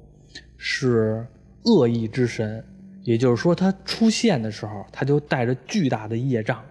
[0.58, 1.26] 是
[1.64, 2.64] 恶意之神，
[3.02, 6.64] 也就是说，他出现的时候，他就带着巨大的业障，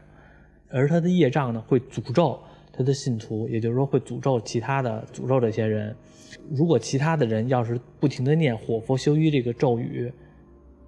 [0.68, 2.38] 而他的业障呢，会诅咒。
[2.72, 5.94] 他的信徒，也就是说会诅咒其他的诅咒这些人。
[6.50, 10.10] 如果其他的人要是不停的念火佛修一这个咒语，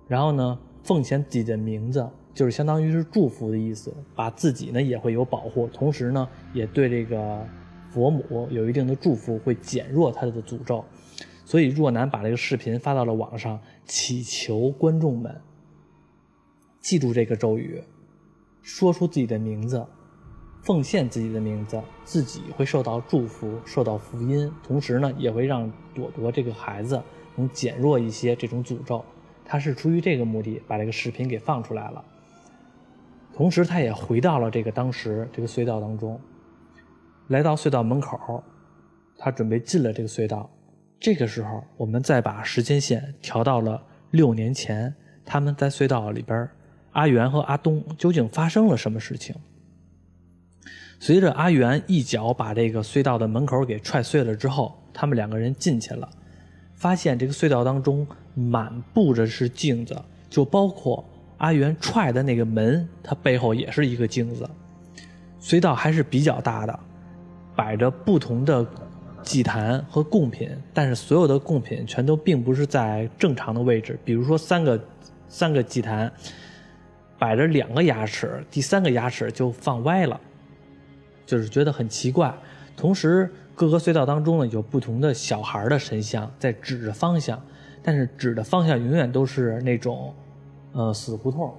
[0.09, 7.47] 然后呢奉献自己的名字，就是相当于是祝福的意思，把自己呢也会有保护，同时呢也对这个
[7.91, 10.83] 佛母有一定的祝福，会减弱他的诅咒。
[11.45, 15.39] 所以若男把这个视频发到了网上，祈求观众们
[16.81, 17.83] 记住这个咒语，
[18.63, 19.87] 说出自己的名字。
[20.65, 27.01] 奉献自己的名字，自己会受到祝福，受到福音，同时呢，也会让朵朵这个孩子
[27.37, 29.05] 能减弱一些这种诅咒。
[29.45, 32.03] 他是出于这个目的把这个视频给放出来了。
[33.35, 36.19] 同时，他也回到了这个当时这个隧道当中，
[37.29, 38.43] 来到隧道门口，
[39.19, 40.49] 他准备进了这个隧道。
[40.99, 44.95] 这个时候，我们再把时间线调到了六年前，
[45.27, 46.49] 他们在隧道里边，
[46.93, 49.37] 阿元和阿东究竟发生了什么事情？
[50.99, 56.09] 随着阿元一脚把这个隧道的门口给踹碎了之后，他们两个人进去了，
[56.75, 59.95] 发现这个隧道当中满布着是镜子，
[60.31, 61.05] 就包括
[61.39, 64.49] 阿元踹的那个门，它背后也是一个镜子。
[65.41, 66.81] 隧道还是比较大的，
[67.55, 68.67] 摆着不同的
[69.23, 74.83] 祭坛和贡品，但是所有的贡品全都并不是在正常的位置，比如说三个
[75.29, 76.11] 三个祭坛
[77.19, 80.19] 摆着两个牙齿，第三个牙齿就放歪了。
[81.27, 82.35] 就是觉得很奇怪，
[82.77, 87.41] 同时各个隧道当中呢有不同的小孩的神像在指着方向，
[87.83, 90.15] 但是指的方向永远都是那种，
[90.73, 91.55] 呃死胡同。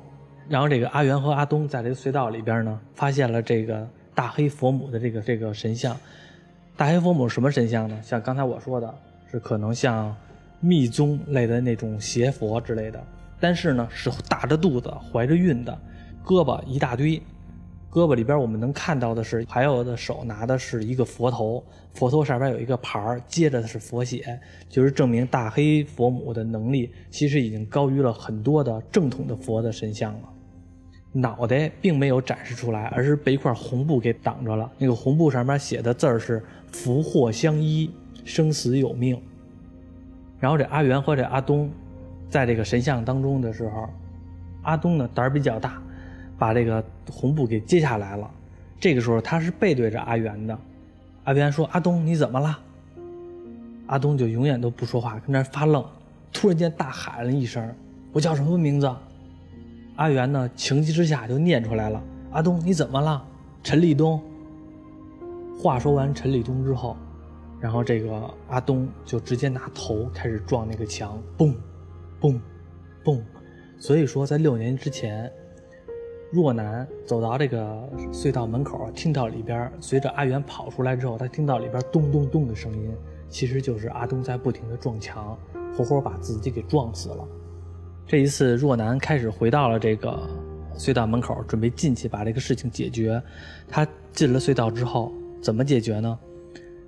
[0.48, 5.98] 然后这个阿元和阿东在这个隧道里边呢，发现了这个大黑佛母的这个这个神像。
[6.78, 8.00] 大黑佛母什么神像呢？
[8.04, 8.94] 像刚才我说的，
[9.32, 10.16] 是可能像
[10.60, 13.02] 密宗类的那种邪佛之类的，
[13.40, 15.76] 但是呢是大着肚子怀着孕的，
[16.24, 17.22] 胳膊一大堆。
[17.96, 24.38] 胳膊里边我们能看到的是，还有的手拿的是一个佛头，佛头上边有一个牌，接着的是佛血，
[24.68, 30.30] 就是证明大黑佛母的能力其实已经高于了很多的正统的佛的神像了。
[31.14, 34.70] 脑袋并没有展示出来，而是被一块红布给挡着了。
[34.78, 36.44] 那个红布上面写的字儿是
[36.74, 37.90] “福祸相依，
[38.26, 39.18] 生死有命”。
[40.38, 41.72] 然后这阿元和这阿东，
[42.30, 43.88] 在这个神像当中的时候，
[44.64, 45.82] 阿东呢胆儿比较大。
[46.38, 48.30] 把这个红布给揭下来了，
[48.80, 50.58] 这个时候他是背对着阿元的。
[51.24, 52.60] 阿元说：“阿东，你怎么了？”
[53.88, 55.84] 阿东就永远都不说话，跟那发愣。
[56.32, 57.74] 突然间大喊了一声
[58.14, 58.94] ：“我叫什么名字？”
[59.96, 63.26] 阿元呢，情急之下就念出来了：“阿东，你怎么了？”
[63.64, 64.22] 陈立东。
[65.58, 66.96] 话说完陈立东之后，
[67.60, 71.56] 然后这个阿东就直接拿头开始撞那个墙，嘣，
[72.22, 72.40] 嘣，
[73.04, 73.22] 嘣。
[73.80, 75.32] 所以说，在六年之前。
[76.36, 82.94] 若男走到这个隧道门口，听到里边随着阿元跑出来之后，他听到里边咚咚咚的声音，
[83.30, 85.38] 其实就是阿东在不停的撞墙，
[85.78, 87.26] 活活把自己给撞死了。
[88.06, 90.20] 这一次，若男开始回到了这个
[90.76, 93.24] 隧道门口，准备进去把这个事情解决。
[93.70, 96.20] 他进了隧道之后，怎么解决呢？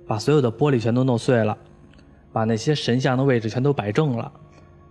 [0.06, 1.56] 把所有的玻璃全都弄碎了，
[2.34, 4.30] 把那些神像的位置全都摆正了，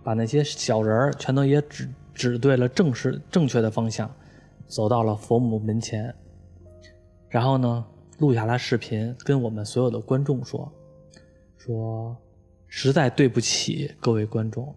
[0.02, 4.10] 把那些小人全都也指指对了正是正确的方向。
[4.68, 6.14] 走到了佛母门前，
[7.30, 7.84] 然后呢，
[8.18, 10.70] 录下来视频，跟我们所有的观众说
[11.56, 12.14] ：“说
[12.66, 14.74] 实在对不起各位观众，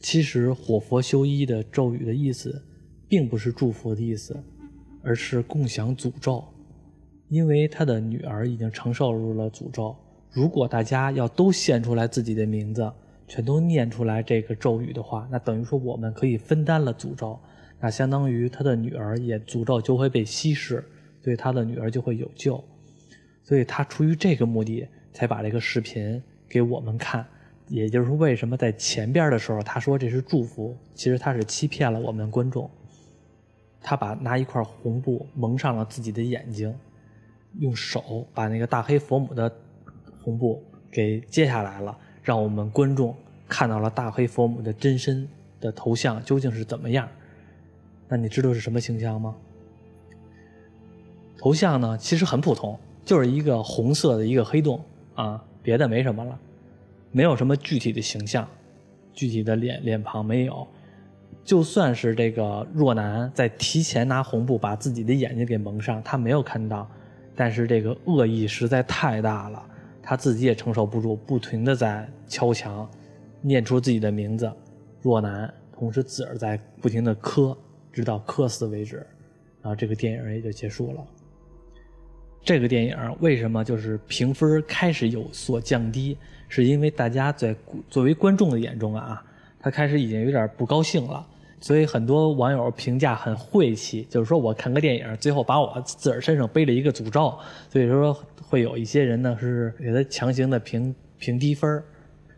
[0.00, 2.64] 其实火佛修一的咒语的意思，
[3.06, 4.42] 并不是祝福的意思，
[5.02, 6.42] 而是共享诅咒。
[7.28, 9.94] 因为他的女儿已经承受了诅咒，
[10.30, 12.90] 如果大家要都献出来自己的名字，
[13.28, 17.38] 全都念出来这个咒语的话，那等于说我们可以分担了诅咒。”
[17.78, 20.84] 那相当于他的女儿也诅咒就会被稀释，
[21.22, 22.62] 所以他的女儿就会有救，
[23.42, 27.26] 所以他出于这个目的才把这个视频给我们看，
[27.68, 32.70] 也就是为什么在前边的时候他说这是祝福，其实他是欺骗了我们观众，
[33.82, 36.74] 他把拿一块红布蒙上了自己的眼睛，
[37.58, 39.52] 用手把那个大黑佛母的
[40.22, 43.14] 红布给揭下来了，让我们观众
[43.46, 45.28] 看到了大黑佛母的真身
[45.60, 47.06] 的头像究竟是怎么样。
[48.08, 49.34] 那你知道是什么形象吗？
[51.38, 54.80] 头像呢，其实很普通，就是一个红色的一个黑洞
[55.14, 56.38] 啊，别的没什么了，
[57.12, 58.48] 没有什么具体的形象，
[59.12, 60.66] 具体的脸脸庞没有。
[61.44, 66.88] 就算是这个若男在提前拿红布把自己的眼睛给蒙上，他没有看到，
[67.36, 69.62] 但是这个恶意实在太大了，
[70.02, 72.88] 他自己也承受不住，不停的在敲墙，
[73.42, 74.50] 念出自己的名字，
[75.02, 77.56] 若男，同时自个儿在不停的磕。
[77.96, 78.96] 直到磕死为止，
[79.62, 81.02] 然后这个电影也就结束了。
[82.44, 86.14] 这个电影为什么就是评分开始有所降低？
[86.46, 87.56] 是因为大家在
[87.88, 89.24] 作为观众的眼中啊，
[89.58, 91.26] 他开始已经有点不高兴了，
[91.58, 97.34] 所以很多网友评价很晦气，就是说我看个电影，最后把我自个儿身上背了一个诅咒，
[97.70, 101.82] 所以说会有一些人呢是给他强行的评评低分。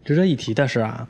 [0.04, 1.08] 值得一提的是啊，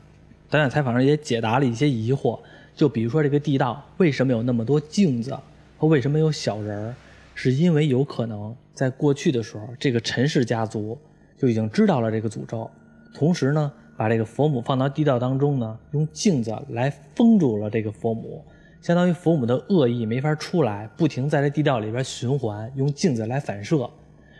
[0.49, 2.39] 导演采访上也解答了一些疑惑。
[2.79, 5.37] 就比如说这个地道为什么有那么多镜子，
[5.77, 6.95] 和为什么有小人儿，
[7.35, 10.97] 是因为有可能在过去的时候，这个陈氏家族
[11.37, 12.71] 就已经知道了这个诅咒，
[13.13, 18.41] 同时呢，把这个佛母放到地道当中呢，用镜子来封住了这个佛母，
[18.81, 23.89] 相当于佛母的恶意没法出来，不停在这地道里边循环，用镜子来反射，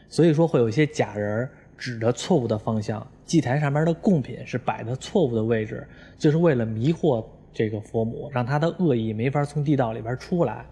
[0.08, 5.86] 所以说会有一些假人指着错误的方向，祭台上面的贡品是摆的错误的位置，
[6.18, 7.22] 就是为了迷惑
[7.54, 10.66] 这个佛母，让他的恶意没法从地道里边出来。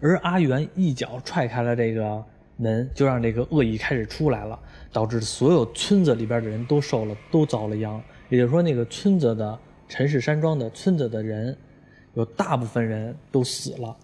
[0.00, 2.22] 而阿元一脚踹开了这个
[2.56, 4.58] 门，就让这个恶意开始出来了，
[4.92, 8.02] 导致所有村子里边的人都受了，都遭了殃。
[8.28, 9.58] 也就是说，那个村子的
[9.88, 11.56] 陈氏山庄的村子的人，
[12.14, 13.96] 有大部分人都死了，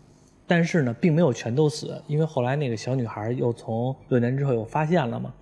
[0.47, 5.33] 但是呢，并没有全都死，因为后来那个小女孩又从六年之后又发现了嘛，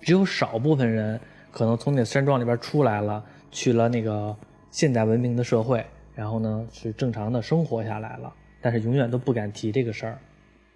[0.00, 1.18] 只有少部分人
[1.50, 4.34] 可能从那山庄里边出来了，去了那个
[4.78, 8.32] 现代文明的社会，然后呢是正常的生活下来了。
[8.60, 10.20] 但是永远都不敢提这个事儿，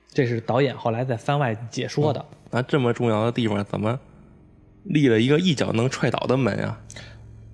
[0.09, 2.25] 这是导演后来在番外解说的。
[2.51, 4.01] 那这么重要的地方，怎么
[4.83, 6.83] 立了一个一脚能踹倒的门啊？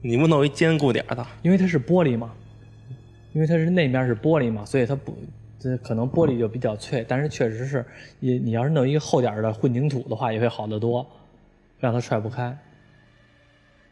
[0.00, 1.26] 你不弄一坚固点的？
[1.42, 2.32] 因为它是玻璃嘛，
[3.34, 5.14] 因为它是那面是玻璃嘛，所以它不，
[5.58, 7.04] 这可能玻璃就比较脆。
[7.06, 7.84] 但是确实是，
[8.20, 11.06] 你你要是弄一个厚点的混凝土的话，也会好得多，
[11.78, 12.56] 让它踹不开。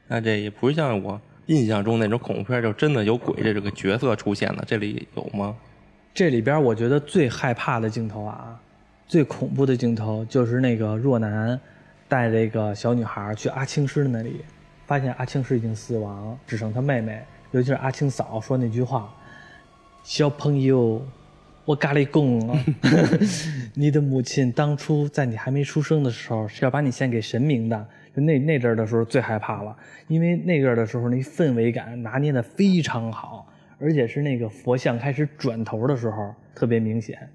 [0.09, 5.55] 那这也不像我印象中那种恐怖片，就真的有鬼这个角色出现的，这里有吗？
[6.12, 8.59] 这里边我觉得最害怕的镜头啊，
[9.07, 11.59] 最恐怖的镜头就是那个若男
[12.09, 14.40] 带这个小女孩去阿青师那里，
[14.86, 17.22] 发现阿青师已经死亡，只剩他妹妹，
[17.53, 19.14] 尤其是阿青嫂说那句话
[20.03, 21.07] ：“小朋友，
[21.64, 22.59] 我咖喱贡了，
[23.74, 27.86] 你的母亲当初在你还没出生的时候是要把你献给神明的。”
[28.20, 29.76] 那那阵的时候最害怕了，
[30.08, 33.52] 因为那阵的时候那氛围感拿捏的非常好。
[33.78, 37.28] 而且是那个佛像开始转头的时候特别明显。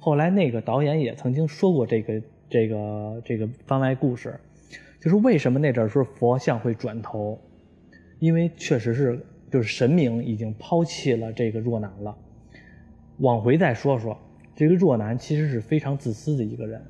[0.00, 4.34] 后来那个导演也曾经说过这个这个这个番外故事，
[5.00, 7.40] 就是为什么那阵儿说佛像会转头，
[8.18, 12.18] 因为确实是就是神明已经抛弃了这个若男了。
[13.18, 14.18] 往回再说说，
[14.56, 16.82] 这个若男其实是非常自私的一个人。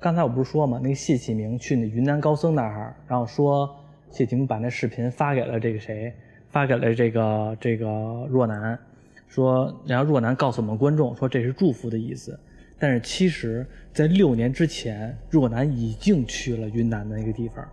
[0.00, 0.78] 刚才我不是说吗？
[0.80, 3.68] 那个谢启明去那云南高僧那儿，然后说
[4.10, 6.12] 谢启明把那视频发给了这个谁？
[6.50, 7.86] 发给了这个这个
[8.30, 8.78] 若男，
[9.26, 12.38] 说，然后若男告诉我们观众说这是祝福的意思，
[12.78, 17.68] 但是其实，在六年之前，若男已经去了云南的那个地方，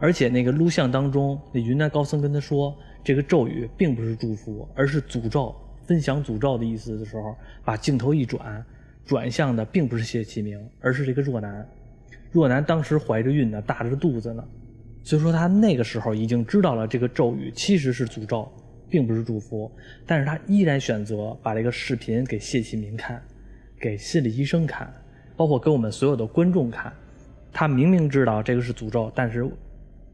[0.00, 7.34] 而且那个录像当中，那云南高僧跟他说，这个咒语并不是祝福，而是诅咒，分享诅咒的意思的时候，
[7.64, 8.62] 把镜头一转，
[9.08, 11.66] 转向的并不是谢启明，而是这个若男，
[12.30, 14.44] 若男当时怀着孕呢，大着肚子呢。
[15.02, 18.46] 所以说他那个时候已经知道了这个咒语其实是诅咒，
[18.90, 19.72] 并不是祝福，
[20.04, 23.22] 但是他依然选择把这个视频给谢启明看，
[23.80, 24.92] 给心理医生看，
[25.38, 26.92] 包括给我们所有的观众看。
[27.50, 29.50] 他明明知道这个是诅咒，但是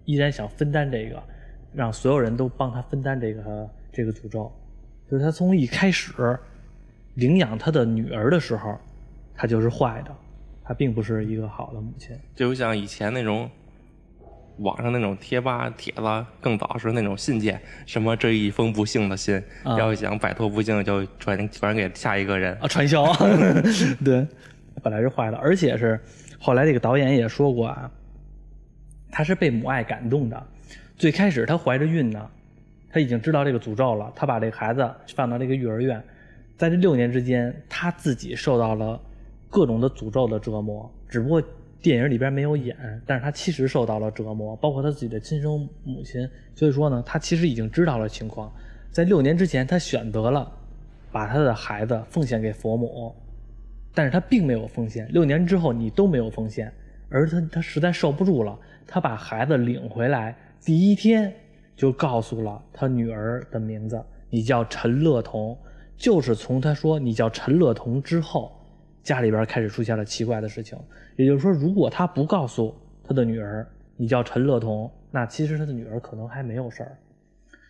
[0.04, 1.20] 依然想分担这个，
[1.72, 4.52] 让所有人都帮他分担这个这个诅咒。
[5.10, 6.38] 就是他从一开始
[7.14, 8.78] 领养他的女儿的时候，
[9.34, 10.14] 他就是坏的，
[10.62, 12.16] 他并不是一个好的母亲。
[12.34, 13.50] 就像以前那种。
[14.58, 23.12] 网上那种贴吧帖子更早是那种信件，什么这一封不幸的信，要想摆脱不幸就传传给下一个人啊，传销。
[24.04, 24.24] 对，
[24.80, 26.00] 本来是坏的，而且是
[26.38, 27.90] 后来这个导演也说过啊，
[29.10, 30.40] 他是被母爱感动的。
[30.96, 32.30] 最开始他怀着孕呢，
[32.92, 36.00] 他已经知道这个诅咒了，他把这个孩子放到这个育儿园，
[36.56, 39.00] 在这六年之间，他自己受到了
[39.48, 41.42] 各种的诅咒的折磨，只不过。
[41.82, 42.74] 电影里边没有演，
[43.04, 46.26] 但是他其实受到了折磨，包括他自己的亲生母亲。
[46.54, 48.50] 所以说呢，他其实已经知道了情况。
[48.90, 50.50] 在六年之前，他选择了
[51.12, 53.14] 把他的孩子奉献给佛母，
[53.92, 55.06] 但是他并没有奉献。
[55.12, 56.72] 六年之后，你都没有奉献，
[57.10, 60.34] 而他他实在受不住了，他把孩子领回来，
[60.64, 61.30] 第一天
[61.76, 65.54] 就告诉了他女儿的名字，你叫陈乐彤。
[65.96, 68.52] 就是从他说你叫陈乐彤之后。
[69.02, 70.78] 家里边开始出现了奇怪的事情，
[71.16, 72.74] 也就是说，如果他不告诉
[73.06, 76.96] 他的女儿你叫陈乐彤，那其实他的女儿可能还没有事儿。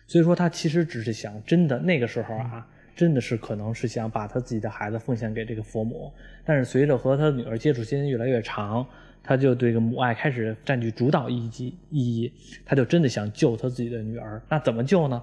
[0.07, 2.65] 所以说，他其实只是想，真的那个时候啊，
[2.95, 6.09] 真的是可能是想把他自己的孩子奉献给这个佛母。
[6.45, 8.87] 但是随着和他的女儿接触时间越来越长，
[9.21, 12.31] 他就对这个母爱开始占据主导意义意义，
[12.63, 14.41] 他就真的想救他自己的女儿。
[14.47, 15.21] 那怎么救呢？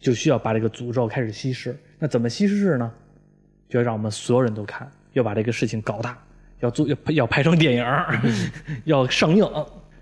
[0.00, 1.76] 就需要把这个诅咒开始稀释。
[1.98, 2.90] 那怎么稀释呢？
[3.68, 4.90] 就要让我们所有人都看。
[5.14, 6.16] 要把这个事情搞大，
[6.60, 7.84] 要做要要拍成电影，
[8.84, 9.44] 要上映。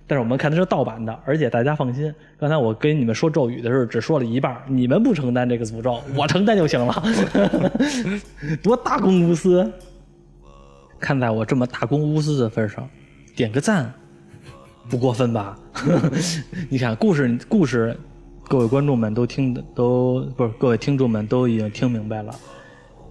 [0.07, 7.03] 但是我们看的是盗版的，而且大家放心，刚才我跟你们说咒语的时候只说了一半，你们不承担这个诅咒， 我承担就行了。
[8.63, 9.73] 多大公无私！
[11.01, 12.89] 看在我这么大公无私的份上，
[13.35, 13.93] 点个赞，
[14.89, 15.59] 不过分吧？
[16.69, 17.97] 你看故事故事，
[18.49, 22.33] 各位观众们都听都不是各位听众们都已经听明白了，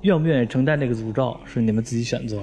[0.02, 2.42] 愿不愿意承担这个诅咒是你们自己选择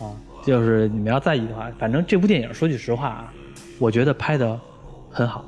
[0.00, 0.10] 啊。
[0.44, 3.32] 就是你们要在意的话，反正这部电影说句实话啊，
[3.78, 4.60] 我觉得拍的
[5.10, 5.44] 很好。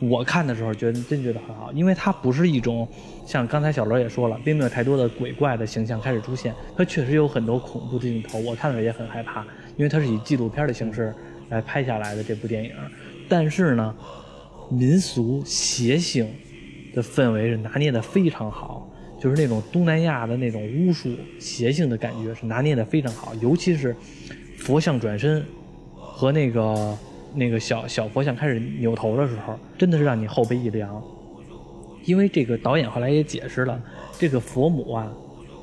[0.00, 2.86] 我看的时候觉得真觉得很好，因为它不是一种
[3.24, 9.42] 像刚才小罗也说了，并没有太多的鬼怪的形象开始出现，它确实有很多恐怖的镜头，我看了也很害怕，
[9.76, 11.14] 因为它是以纪录片的形式
[11.48, 12.72] 来拍下来的这部电影。
[13.28, 13.94] 但是呢，
[14.72, 16.28] 民俗邪性
[16.94, 18.88] 的氛围是拿捏的非常好，
[19.20, 23.94] 就是那种东南亚的那种巫术邪性的感觉是拿捏的非常好，尤其是
[24.58, 25.44] 佛像转身
[25.94, 26.98] 和那个。
[27.34, 31.02] 那个小小佛像开始扭头的时候，真的是让你后背一凉。
[32.04, 33.82] 因为这个导演后来也解释了，
[34.18, 35.10] 这个佛母啊，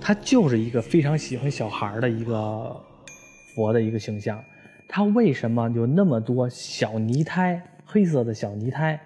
[0.01, 2.76] 他就是一个非常喜欢小孩的一个
[3.53, 4.43] 佛的一个形象。
[4.88, 7.62] 他为什么有那么多小泥胎，
[7.92, 9.00] 黑色的小泥胎？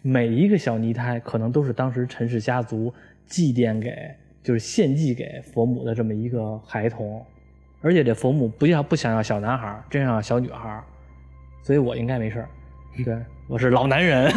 [0.00, 2.94] 每一个小泥胎可能都是当时陈氏家族
[3.26, 4.14] 祭奠给，
[4.44, 7.20] 就是献祭给佛母的这么一个孩童。
[7.80, 10.80] 而且这佛母不要不想要小男孩，真想要小女孩。
[11.64, 12.44] 所以我应该没事
[13.04, 13.16] 对
[13.48, 14.30] 我是老男人，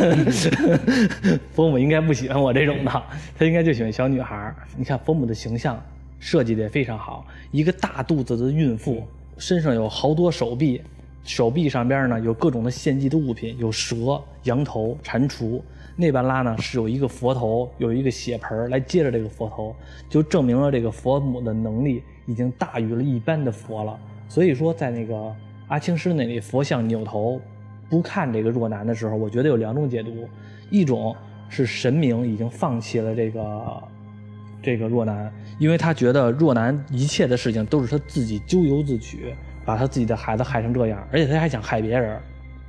[1.53, 3.03] 佛母应该不喜欢我这种的，
[3.37, 5.79] 他应该就喜欢小女孩你看佛母的形象
[6.19, 9.03] 设计的也非常好，一个大肚子的孕妇，
[9.37, 10.81] 身上有好多手臂，
[11.23, 15.61] 手臂上边呢有各种的献祭的物品，有蛇、羊头、蟾蜍。
[15.95, 19.75] 那半拉呢是有一个佛头，有一个血盆来接着这个佛头，
[20.09, 23.99] 就证明了这个佛母的能力已经大于了一般的佛了。
[24.27, 25.35] 所以说在那个。
[25.67, 27.39] 阿青师那里佛像扭头
[27.89, 30.27] 不看这个若男的时候，我觉得有两种解读，
[30.69, 31.15] 一种
[31.47, 33.83] 是神明已经放弃了这个
[34.61, 39.33] 这个若男，因为他觉得若男一切的事情都是他自己咎由自取，
[39.71, 42.19] 把他自己的孩子害成这样，而且他还想害别人，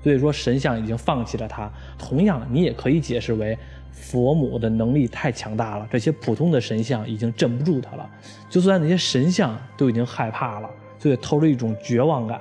[0.05, 1.69] 所以说神像已经放弃了他。
[1.99, 3.59] 同样，你也可以解释为
[3.91, 8.09] 佛母的能力太强大了，这些普通的神像已经镇不住他了，
[8.49, 12.41] 就算那些神像都已经害怕了，所以透着一种绝望感。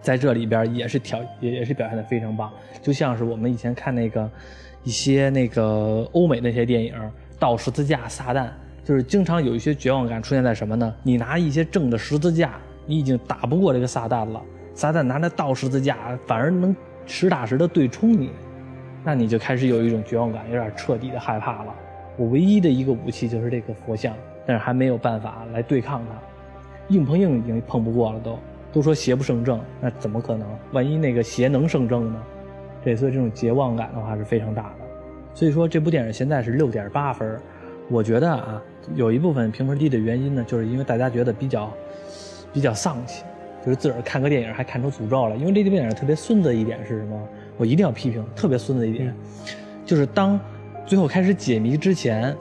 [0.00, 2.48] 在这里边也是挑也也是表现的非常棒，
[2.80, 4.30] 就像是我们以前看那个
[4.84, 6.94] 一些那个欧美那些电影，
[7.40, 8.50] 倒十字架撒旦，
[8.84, 10.94] 就是经常有一些绝望感出现在什么呢？
[11.02, 14.42] 你拿一些正的十字架，你已经打不过这个撒旦了，
[14.74, 16.74] 撒旦拿着倒十字架反而能
[17.06, 18.30] 实打实的对冲你，
[19.04, 21.74] 那你就开始有一种绝望感，有点彻底的害怕了。
[22.16, 24.14] 我唯一的一个武器就是这个佛像，
[24.46, 28.38] 但是还没有办法来对抗它，硬碰硬已经碰不过了都。
[28.72, 30.48] 都说邪不胜正，那怎么可能？
[30.72, 32.20] 万一那个邪能胜正呢？
[32.82, 34.84] 对，所以这种绝望感的话是非常大的。
[35.32, 37.40] 所以说这部电影现在是六点八分，
[37.88, 38.60] 我觉得啊，
[38.96, 41.72] 有一部分评分低的原因呢，就是因为大家觉得比较
[42.54, 43.22] 比较丧气，
[43.62, 45.36] 就是自个儿看个电影还看出诅咒来。
[45.36, 47.28] 因为这个电影特别孙子一点是什么？
[47.58, 49.14] 我一定要批评，特别孙子一点，
[49.84, 50.40] 就是当
[50.86, 52.34] 最后开始解谜之前，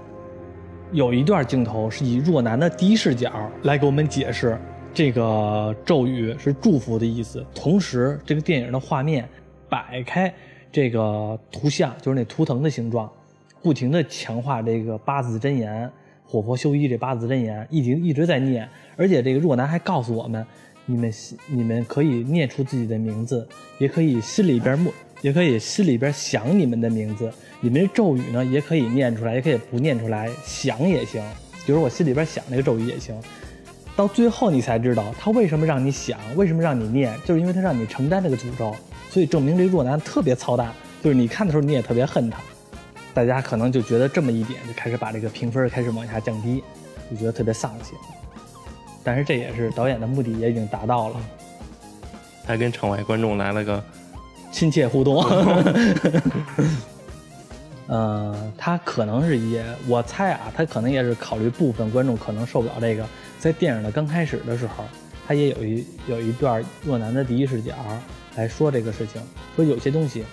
[0.91, 3.32] 有一段镜头是以若男的第一视角
[3.64, 4.57] 来给我们解释。
[4.95, 9.28] 这个咒语是祝福的意思，同时这个电影的画面
[9.68, 10.32] 摆开
[10.72, 13.11] 这个图像，就是那图腾的形状，
[13.64, 15.91] 不停的强化这个八字真言，
[16.34, 20.43] 火佛修一这八字真言，一直一直在念，而且这个若男还告诉我们，
[20.88, 21.13] 你们
[21.45, 27.31] 你们可以念出自己的名字，也可以心里边默，也可以心里边想你们的名字，
[27.61, 31.21] 你们咒语呢也可以念出来，也可以不念出来，想也行，
[31.67, 33.15] 比如我心里边想那个咒语也行。
[33.95, 38.75] 到最后你才知道他为什么让你想，为什么让你念，就是因为他让你承担这个诅咒，
[39.11, 40.73] 所以证明这若男特别操蛋。
[41.03, 42.39] 就是你看的时候你也特别恨他，
[43.14, 46.64] 大家可能就觉得这么一点就开始把这个评分开始往下降低，
[47.11, 47.93] 就觉得特别丧气。
[49.03, 51.16] 但是这也是导演的目的也已经达到了，
[52.45, 53.84] 他跟场外观众来了个
[54.51, 55.24] 亲切互动。
[57.88, 63.05] 呃，他可能是也，我猜啊，他可能也是考虑部分观众可能受不了这个。
[63.39, 64.86] 在电影的刚开始的时候，
[65.28, 67.74] 他也有一有一段若男的第一视角
[68.36, 69.22] 来说这个事情，
[69.57, 70.24] 说有些东西，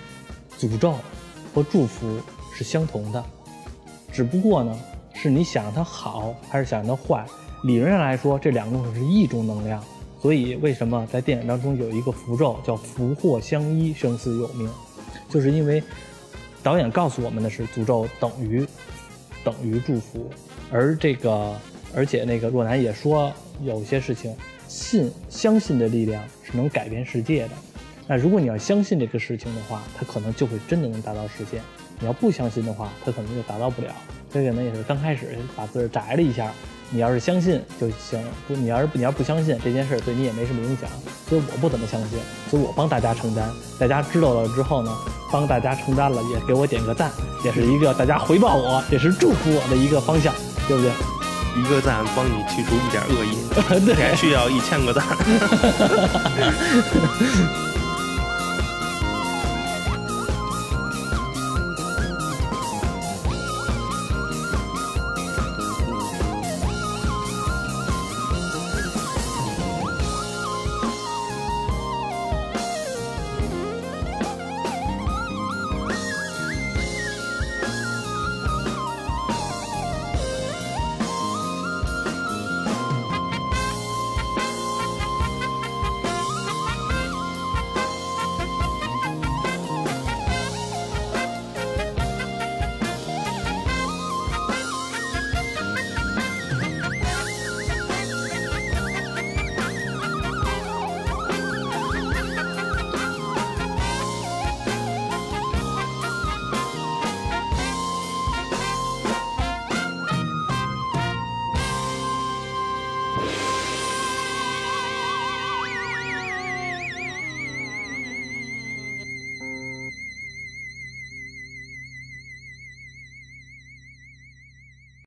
[0.56, 0.94] 诅咒
[1.52, 2.20] 和祝福
[2.60, 3.24] 是相同的，
[4.12, 4.78] 只不过呢，
[5.14, 7.24] 是你想它好还是想它坏。
[7.64, 9.82] 理论上来说，这两种是一种能量。
[10.20, 14.68] 所以为什么在电影当中有一个符咒叫福祸相依，生死有命，
[15.30, 15.82] 就是因为
[16.62, 18.66] 导演告诉我们的是，诅咒等于
[19.42, 20.30] 等于祝福，
[20.70, 21.56] 而这个。
[21.92, 23.32] 而且那个若男也说，
[23.62, 24.36] 有些事情，
[24.68, 27.50] 信相信的力量是能改变世界的。
[28.10, 31.60] 那如果你要相信这个事情的话，它可能就会真的能达到实现；
[32.00, 33.88] 你要不相信的话，它可能就达到不了。
[34.28, 36.50] 这个呢也是刚开始把字儿摘了一下，
[36.90, 40.90] 你要是相信就行，不，你要是你要不相信这件事儿对你也没什么影响，
[41.28, 42.18] 所以我不怎么相信，
[42.50, 43.48] 所以我帮大家承担。
[43.78, 44.90] 大家知道了之后呢，
[45.30, 47.12] 帮大家承担了，也给我点个赞，
[47.44, 50.34] 也是一个大家回报我，也是祝福我的一个方向，
[50.66, 50.90] 对不对？
[51.56, 53.36] 一个赞帮你去除一点恶意，
[53.86, 55.04] 对还需要一千个赞。